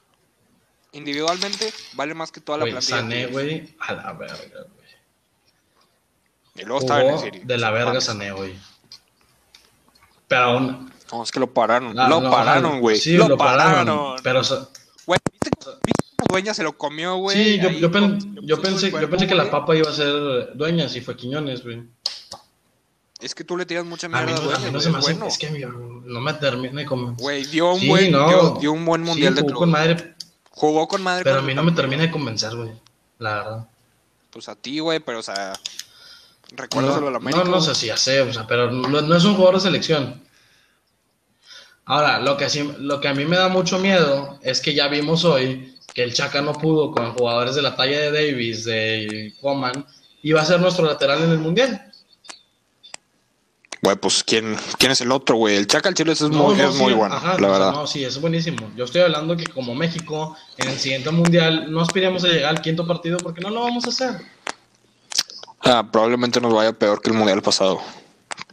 [0.91, 2.97] individualmente valen más que toda la Güey, plantilla.
[2.99, 3.75] Sané, güey.
[3.79, 4.72] A la verga, güey.
[6.55, 7.39] Y luego estaba en el City.
[7.43, 8.03] de la verga Mames.
[8.03, 8.53] Sané, güey.
[10.27, 10.91] Pero aún.
[11.11, 11.97] No, es que lo pararon.
[11.99, 12.97] Ah, lo no, pararon, güey.
[12.97, 14.15] Sí, lo, pararon.
[14.23, 14.41] Pero,
[15.05, 15.49] Güey, ¿viste,
[16.17, 17.37] cómo Dueña se lo comió, güey?
[17.37, 19.89] sí, yo, yo, pen- con- le yo puso pensé, yo pensé que la papa iba
[19.89, 21.83] a ser dueña si fue Quiñones, güey.
[23.19, 24.79] Es que tú le tiras mucha A mierda mí, a no- a Dueñas, mí no
[24.79, 25.11] se me hace.
[25.13, 25.27] bueno.
[25.27, 27.21] Es que no me termina de convencer.
[27.21, 28.27] Güey, dio un Sí, buen, no.
[28.27, 29.59] dio, dio un buen mundial Sí, de jugó club.
[29.59, 30.15] con madre,
[30.49, 31.23] Jugó con madre.
[31.23, 32.71] pero a mí no me termina de convencer, güey.
[33.19, 33.67] La verdad.
[34.31, 35.53] Pues a ti, güey, pero o sea,
[36.55, 37.43] recuérdaselo a la No, América.
[37.43, 39.61] no, no sé si ya sé, o sea, pero no, no es un jugador de
[39.61, 40.21] selección.
[41.85, 44.87] Ahora, lo que, sí- lo que a mí me da mucho miedo es que ya
[44.87, 49.33] vimos hoy que el Chaca no pudo con jugadores de la talla de Davis, de
[49.41, 49.85] Coman,
[50.21, 51.91] y va a ser nuestro lateral en el Mundial.
[53.81, 55.57] Güey, pues ¿quién, quién es el otro, güey.
[55.57, 57.71] El Chaca al Chile es, No, muy, no, es sí, muy bueno, ajá, la verdad.
[57.73, 58.71] no, sí, es buenísimo.
[58.77, 62.61] Yo estoy hablando que como México, en el siguiente Mundial, no aspiremos a llegar al
[62.61, 64.21] quinto partido porque no lo vamos a hacer.
[65.63, 67.81] Ah, probablemente nos vaya peor que el mundial pasado.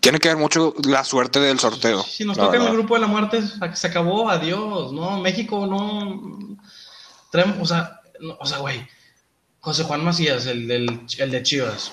[0.01, 2.03] Tiene que ver mucho la suerte del sorteo.
[2.03, 3.43] Si nos toca en el grupo de la muerte,
[3.75, 5.19] se acabó, adiós, ¿no?
[5.19, 6.57] México no.
[7.31, 8.87] Traemos, o sea, no, o sea, güey.
[9.61, 11.93] José Juan Macías, el, del, el de Chivas,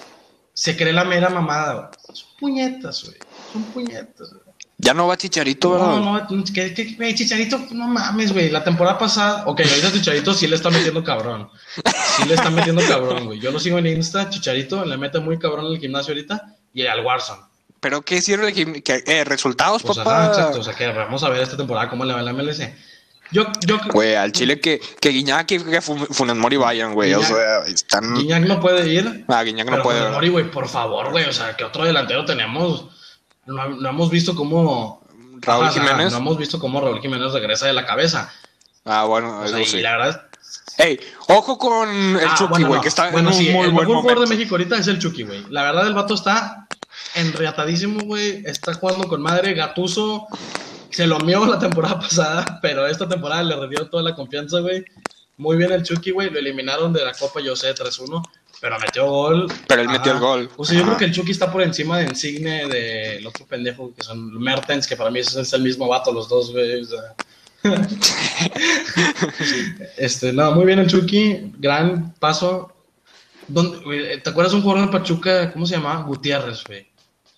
[0.54, 2.16] se cree la mera mamada, güey.
[2.16, 3.18] Son puñetas, güey.
[3.52, 4.47] Son puñetas, güey.
[4.80, 5.88] Ya no va Chicharito, ¿verdad?
[5.88, 8.50] No, no, que, Chicharito, no mames, güey.
[8.52, 11.50] La temporada pasada, ok, ahorita Chicharito sí le está metiendo cabrón.
[12.16, 13.40] Sí le está metiendo cabrón, güey.
[13.40, 17.04] Yo lo sigo en Insta, Chicharito le mete muy cabrón al gimnasio ahorita y al
[17.04, 17.42] Warzone.
[17.80, 18.46] Pero ¿qué hicieron?
[18.48, 20.26] el que- eh, ¿Resultados, Pues papá?
[20.26, 20.60] ajá, exacto.
[20.60, 22.62] O sea, que vamos a ver esta temporada cómo le va la MLS.
[23.32, 27.14] Yo, yo, Güey, al Chile que, que Guiñac y que Fu- Funes Mori vayan, güey.
[27.14, 28.16] O sea, están.
[28.16, 29.26] Guiñac no puede ir.
[29.28, 30.00] Ah, Guiñac no puede.
[30.00, 30.14] Funes.
[30.14, 31.26] Mori, güey, por favor, güey.
[31.26, 32.86] O sea, que otro delantero tenemos.
[33.48, 35.02] No, no hemos visto cómo.
[35.42, 36.12] Raúl Ajá, Jiménez.
[36.12, 38.32] No hemos visto cómo Raúl Jiménez regresa de la cabeza.
[38.86, 39.78] Ah, bueno, O eso sea, sí.
[39.78, 40.24] y la verdad.
[40.78, 42.82] Ey, ojo con el Ah, Chucky, bueno, güey, no.
[42.84, 44.88] que está Bueno, en un sí, muy el buen mejor jugador de México ahorita es
[44.88, 45.44] el Chucky, güey.
[45.50, 46.68] La verdad, el vato está
[47.16, 48.44] enriatadísimo, güey.
[48.46, 49.54] Está jugando con madre.
[49.54, 50.28] Gatuso
[50.90, 54.86] se lo mió la temporada pasada, pero esta temporada le rindió toda la confianza, güey.
[55.38, 56.30] Muy bien el Chucky, güey.
[56.30, 58.24] Lo eliminaron de la Copa, yo sé, 3-1,
[58.62, 59.48] pero metió gol.
[59.68, 60.50] Pero él metió el gol.
[60.58, 63.94] O sea, yo creo que el Chucky está por encima de Insigne, del otro pendejo
[63.96, 66.82] que son Mertens, que para mí es, el mismo vato, los dos, güey.
[66.82, 67.16] o sea.
[69.98, 72.74] este, no, muy bien el Chucky, gran paso.
[73.48, 75.52] ¿Dónde- güey, ¿Te acuerdas un jugador de Pachuca?
[75.54, 76.04] ¿Cómo se llamaba?
[76.04, 76.88] Gutiérrez, güey.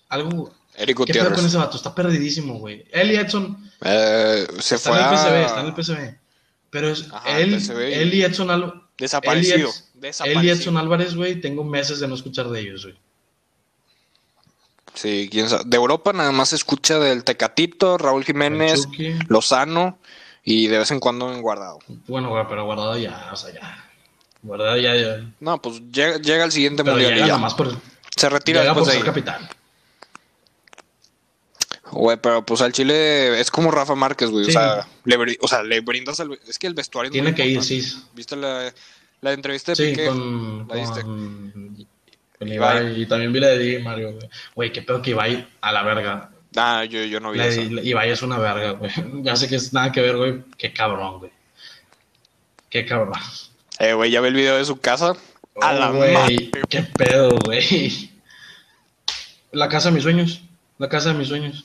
[0.08, 0.52] Algo.
[0.76, 1.44] Eric ¿Qué pedo con Gutiérrez.
[1.46, 1.76] ese vato?
[1.76, 2.84] Está perdidísimo, güey.
[2.90, 5.46] Él y Edson Eh, se está fue en el a...
[5.46, 6.18] está en el PSV.
[6.70, 8.80] Pero es, Ajá, el él, y- él y Edson Álvarez.
[8.98, 9.54] Desaparecido.
[9.56, 10.50] Él y, Edson, él y.
[10.50, 12.96] Edson Álvarez, güey, tengo meses de no escuchar de ellos, güey.
[14.94, 15.64] Sí, quién sabe.
[15.66, 18.88] De Europa nada más se escucha del Tecatito, Raúl Jiménez.
[19.28, 19.98] Lozano
[20.44, 21.78] y de vez en cuando en Guardado.
[22.06, 23.90] Bueno, güey, pero guardado ya, o sea, ya.
[24.42, 25.32] Guardado ya, ya.
[25.38, 27.56] No, pues llega, llega el siguiente Pero mundial llega y ya.
[27.56, 27.76] por,
[28.16, 29.06] Se retira llega por después de ser ahí.
[29.06, 29.48] capitán.
[31.92, 34.44] Güey, pero pues al Chile es como Rafa Márquez, güey.
[34.44, 34.50] Sí.
[34.50, 36.38] O, sea, le, o sea, le brindas el...
[36.46, 37.82] Es que el vestuario es Tiene que ir, sí.
[38.14, 38.72] ¿Viste la,
[39.20, 40.06] la entrevista de Sí, Piqué?
[40.06, 41.02] con, ¿La viste?
[41.02, 41.86] con,
[42.38, 42.78] con Ibai.
[42.88, 43.02] Ibai.
[43.02, 44.28] Y también vi la de Di Mario, güey.
[44.54, 46.30] Güey, qué pedo que Ibai a la verga.
[46.56, 47.60] Ah, yo, yo no vi La eso.
[47.62, 48.90] de Ibai es una verga, güey.
[49.22, 50.42] Ya sé que es nada que ver, güey.
[50.58, 51.32] Qué cabrón, güey.
[52.68, 53.14] Qué cabrón.
[53.78, 55.10] Eh, güey, ya ve el video de su casa.
[55.10, 55.16] A
[55.54, 56.50] Oh, la güey, madre.
[56.68, 58.10] Qué pedo, güey.
[59.52, 60.42] La casa de mis sueños.
[60.78, 61.64] La casa de mis sueños.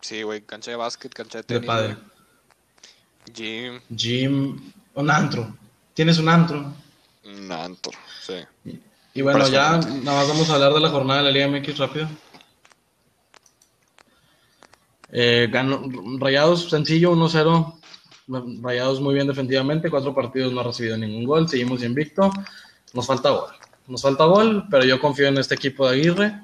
[0.00, 1.66] Sí, güey, cancha de básquet, cancha de De tenis.
[1.66, 1.94] padre.
[1.94, 3.32] güey.
[3.34, 4.72] Gym, Gym.
[4.96, 5.56] Un antro.
[5.94, 6.72] Tienes un antro.
[7.24, 7.92] un antro,
[8.22, 8.34] sí.
[9.14, 11.78] Y bueno, ya nada más vamos a hablar de la jornada de la Liga MX
[11.78, 12.08] rápido.
[15.12, 15.82] Eh, ganó,
[16.18, 17.78] Rayados sencillo, 1-0.
[18.62, 22.30] Rayados muy bien defensivamente, cuatro partidos no ha recibido ningún gol, seguimos invicto.
[22.94, 23.50] Nos falta gol.
[23.86, 26.40] Nos falta gol, pero yo confío en este equipo de Aguirre.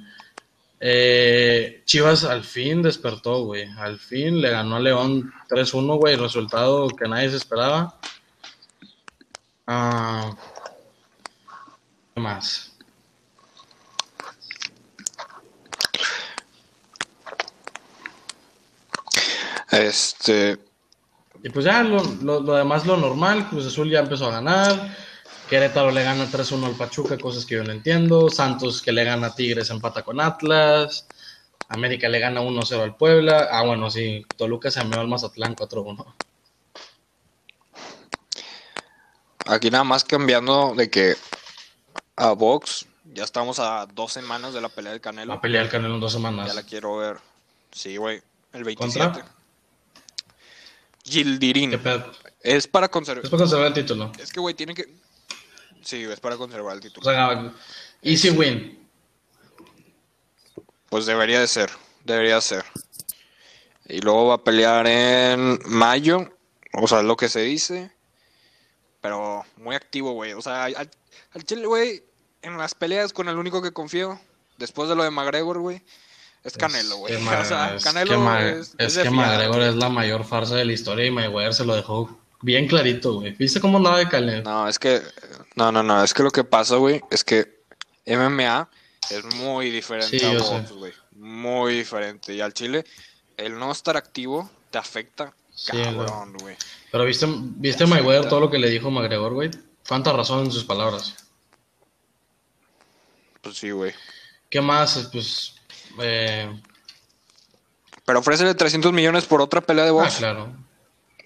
[0.79, 3.67] Eh, Chivas al fin despertó, güey.
[3.79, 6.17] Al fin le ganó a León 3-1, güey.
[6.17, 7.99] Resultado que nadie se esperaba.
[9.67, 10.37] Ah,
[12.15, 12.73] ¿Qué más?
[19.71, 20.59] Este,
[21.43, 24.97] Y pues ya, lo, lo, lo demás lo normal, Cruz Azul ya empezó a ganar,
[25.49, 29.29] Querétaro le gana 3-1 al Pachuca, cosas que yo no entiendo, Santos que le gana
[29.29, 31.07] a Tigres empata con Atlas,
[31.69, 36.15] América le gana 1-0 al Puebla, ah bueno, sí, Toluca se meó al Mazatlán 4-1.
[39.53, 41.17] Aquí nada más cambiando de que
[42.17, 45.33] a Vox ya estamos a dos semanas de la pelea del Canelo.
[45.35, 46.47] a pelear el Canelo en dos semanas.
[46.49, 47.19] Ya la quiero ver.
[47.71, 48.23] Sí, güey,
[48.53, 49.05] el 27.
[49.05, 49.27] ¿Contra?
[51.05, 51.71] Gildirín.
[51.71, 52.11] ¿Qué pedo?
[52.41, 53.25] Es para conservar.
[53.25, 54.13] Es para conservar el título.
[54.19, 54.89] Es que, güey, tiene que.
[55.83, 57.05] Sí, es para conservar el O título.
[57.11, 57.53] sea,
[58.03, 58.79] easy win.
[60.89, 61.71] Pues debería de ser.
[62.05, 62.65] Debería ser.
[63.89, 66.31] Y luego va a pelear en mayo.
[66.75, 67.93] O sea, es lo que se dice.
[69.03, 70.33] Pero muy activo, güey.
[70.33, 70.91] O sea, al,
[71.33, 72.03] al Chile, güey,
[72.41, 74.19] en las peleas con el único que confío,
[74.57, 75.83] después de lo de McGregor, güey,
[76.45, 77.15] es Canelo, güey.
[77.41, 79.11] O sea, es Canelo es, es que.
[79.11, 83.15] McGregor es la mayor farsa de la historia y Mayweather se lo dejó bien clarito,
[83.15, 83.33] güey.
[83.33, 84.43] ¿Viste cómo andaba de Canelo?
[84.43, 85.03] No, es que.
[85.55, 86.03] No, no, no.
[86.03, 87.63] Es que lo que pasa, güey, es que
[88.07, 88.69] MMA
[89.11, 90.93] es muy diferente Sí, a box, güey.
[91.13, 92.35] Muy diferente.
[92.35, 92.85] Y al Chile,
[93.37, 95.35] el no estar activo te afecta
[95.65, 95.85] Sí, güey.
[95.85, 96.57] cabrón, güey.
[96.91, 99.51] Pero viste, viste a Mayweather todo lo que le dijo McGregor, güey.
[99.89, 101.15] Cuánta razón en sus palabras.
[103.41, 103.93] Pues sí, güey.
[104.51, 105.09] ¿Qué más?
[105.13, 105.55] Pues.
[106.01, 106.61] Eh,
[108.05, 110.17] Pero ofrécele 300 millones por otra pelea de ah, box.
[110.17, 110.55] claro.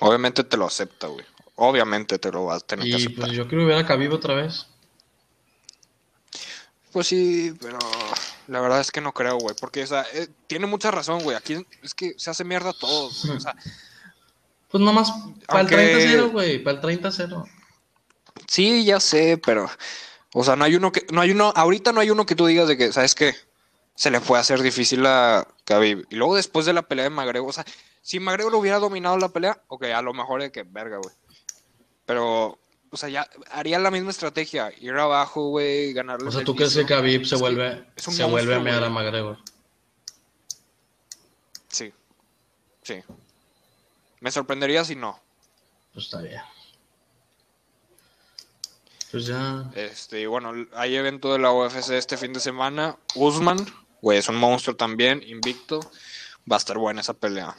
[0.01, 1.24] Obviamente te lo acepta, güey.
[1.57, 3.24] Obviamente te lo vas a tener que Y aceptar.
[3.26, 4.66] pues yo quiero ver a Khabib otra vez.
[6.93, 7.78] Pues sí, pero
[8.49, 9.55] la verdad es que no creo, güey.
[9.61, 11.37] Porque, o sea, eh, tiene mucha razón, güey.
[11.37, 13.37] Aquí es que se hace mierda todo, güey.
[13.37, 13.55] O sea,
[14.77, 15.11] Pues nomás
[15.47, 16.59] para el Aunque- 30-0, güey.
[16.62, 17.45] Para el 30-0.
[18.47, 19.70] sí, ya sé, pero.
[20.35, 21.07] O sea, no hay uno que.
[21.11, 21.51] No hay uno.
[21.57, 23.35] Ahorita no hay uno que tú digas de que, ¿sabes qué?
[23.95, 26.07] Se le puede hacer difícil a Khabib.
[26.11, 27.64] Y luego después de la pelea de McGregor, o sea,
[28.03, 31.14] si McGregor hubiera dominado la pelea, ok, a lo mejor de que verga, güey.
[32.05, 32.59] Pero,
[32.91, 34.70] o sea, ya haría la misma estrategia.
[34.79, 36.29] Ir abajo, güey, ganarle.
[36.29, 36.85] O sea, ¿tú crees que.
[36.85, 38.91] Khabib se Es vuelve, es se vuelve a mear a.
[38.91, 39.39] McGregor?
[41.68, 41.91] Sí.
[42.83, 43.03] Sí.
[44.27, 45.20] Me sorprendería si no.
[45.95, 46.41] Pues está bien.
[49.12, 49.70] Pues ya.
[49.77, 52.97] Este, bueno, hay evento de la UFC este fin de semana.
[53.14, 53.64] Usman,
[54.03, 55.79] güey, es un monstruo también, invicto.
[56.51, 57.55] Va a estar buena esa pelea.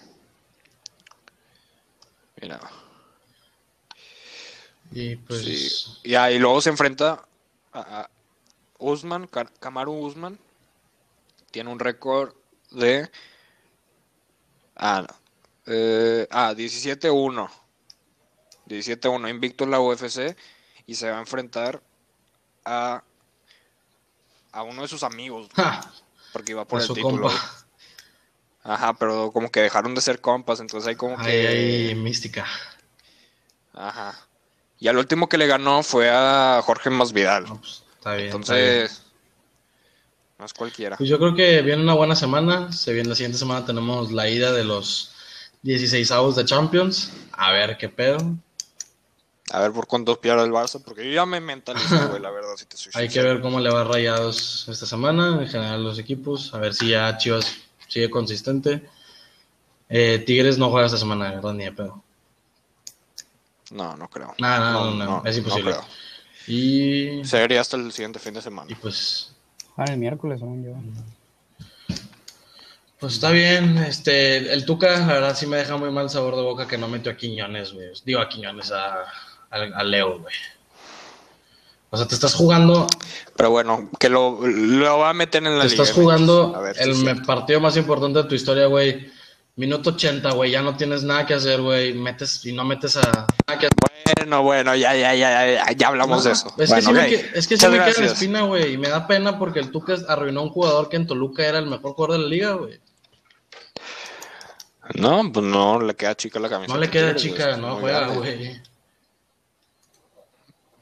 [2.41, 2.59] Mira.
[4.91, 5.41] Y pues.
[5.45, 5.99] Sí.
[6.03, 7.25] Y ahí luego se enfrenta
[7.71, 8.09] a,
[8.77, 10.37] Usman, Ka- Kamaru Usman.
[11.49, 12.33] Tiene un récord
[12.71, 13.09] de.
[14.75, 15.26] Ah, no.
[15.67, 17.49] Eh, ah, 17-1.
[18.67, 20.35] 17-1, invicto en la UFC.
[20.85, 21.81] Y se va a enfrentar
[22.65, 23.03] a.
[24.51, 25.49] A uno de sus amigos.
[26.33, 27.29] Porque iba por a el título.
[27.29, 27.67] compa.
[28.63, 31.47] Ajá, pero como que dejaron de ser compas, entonces hay como que.
[31.47, 32.45] hay mística.
[33.73, 34.27] Ajá.
[34.79, 37.45] Y al último que le ganó fue a Jorge Masvidal.
[37.45, 38.27] No, pues, está bien.
[38.27, 38.65] está bien.
[38.67, 39.03] Entonces,
[40.37, 40.97] no es cualquiera.
[40.97, 42.71] Pues yo creo que viene una buena semana.
[42.71, 45.15] Se viene la siguiente semana tenemos la ida de los
[45.63, 47.11] 16 avos de Champions.
[47.31, 48.17] A ver qué pedo.
[49.51, 52.55] A ver por cuántos pierde el Barça, porque yo ya me mentalicé, güey, la verdad,
[52.57, 55.83] si te soy Hay que ver cómo le va a Rayados esta semana, en general
[55.83, 56.53] los equipos.
[56.53, 57.55] A ver si ya Chivas
[57.87, 58.83] sigue consistente.
[59.89, 61.53] Eh, Tigres no juega esta semana, de ¿verdad?
[61.53, 62.03] Ni de pedo.
[63.71, 64.33] No, no creo.
[64.37, 65.71] No, no, no, no, es imposible.
[65.71, 65.85] creo.
[66.47, 68.69] Y, Sería hasta el siguiente fin de semana.
[68.71, 69.33] y pues,
[69.75, 70.73] Juegan el miércoles, según yo.
[72.99, 73.77] Pues está bien.
[73.79, 76.87] Este, el Tuca, la verdad, sí me deja muy mal sabor de boca que no
[76.87, 77.89] metió a Quiñones, güey.
[78.05, 79.01] Digo a Quiñones, a,
[79.51, 80.33] a, a Leo, güey.
[81.89, 82.85] O sea, te estás jugando
[83.37, 85.83] Pero bueno, que lo, lo va a meter en la Te liga.
[85.83, 89.09] estás jugando ver el partido más importante de tu historia, güey.
[89.55, 90.51] Minuto 80, güey.
[90.51, 91.93] Ya no tienes nada que hacer, güey.
[91.93, 93.25] Metes y no metes a.
[94.17, 96.53] Bueno, bueno, ya, ya, ya, ya, ya hablamos de eso.
[96.57, 98.73] Es Bueno, que sí, me, es que sí me queda la espina, güey.
[98.73, 101.59] Y me da pena porque el Tuca arruinó a un jugador que en Toluca era
[101.59, 102.79] el mejor jugador de la liga, güey.
[104.95, 106.73] No, pues no, le queda chica la camiseta.
[106.73, 108.61] No le queda Tigres, chica, es no juega, güey.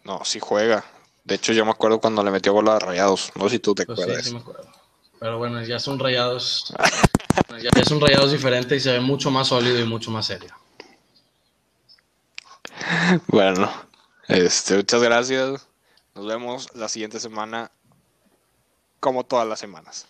[0.03, 0.83] No, sí juega.
[1.23, 3.31] De hecho, yo me acuerdo cuando le metió bola a rayados.
[3.35, 4.25] No sé si tú te Pues sí, acuerdas.
[4.25, 4.71] sí me acuerdo.
[5.19, 6.73] Pero bueno, ya son rayados.
[7.61, 10.53] ya, ya son rayados diferentes y se ve mucho más sólido y mucho más serio.
[13.27, 13.71] Bueno,
[14.27, 15.67] este, muchas gracias.
[16.13, 17.71] Nos vemos la siguiente semana,
[18.99, 20.05] como todas las semanas.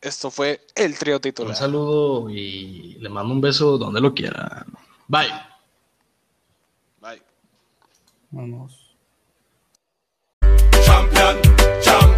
[0.00, 1.50] Esto fue el trío titular.
[1.50, 4.64] Un saludo y le mando un beso donde lo quiera.
[5.08, 5.28] Bye.
[7.00, 7.22] Bye.
[8.30, 8.94] Vamos.
[10.84, 11.40] Champion,
[11.82, 12.17] champion.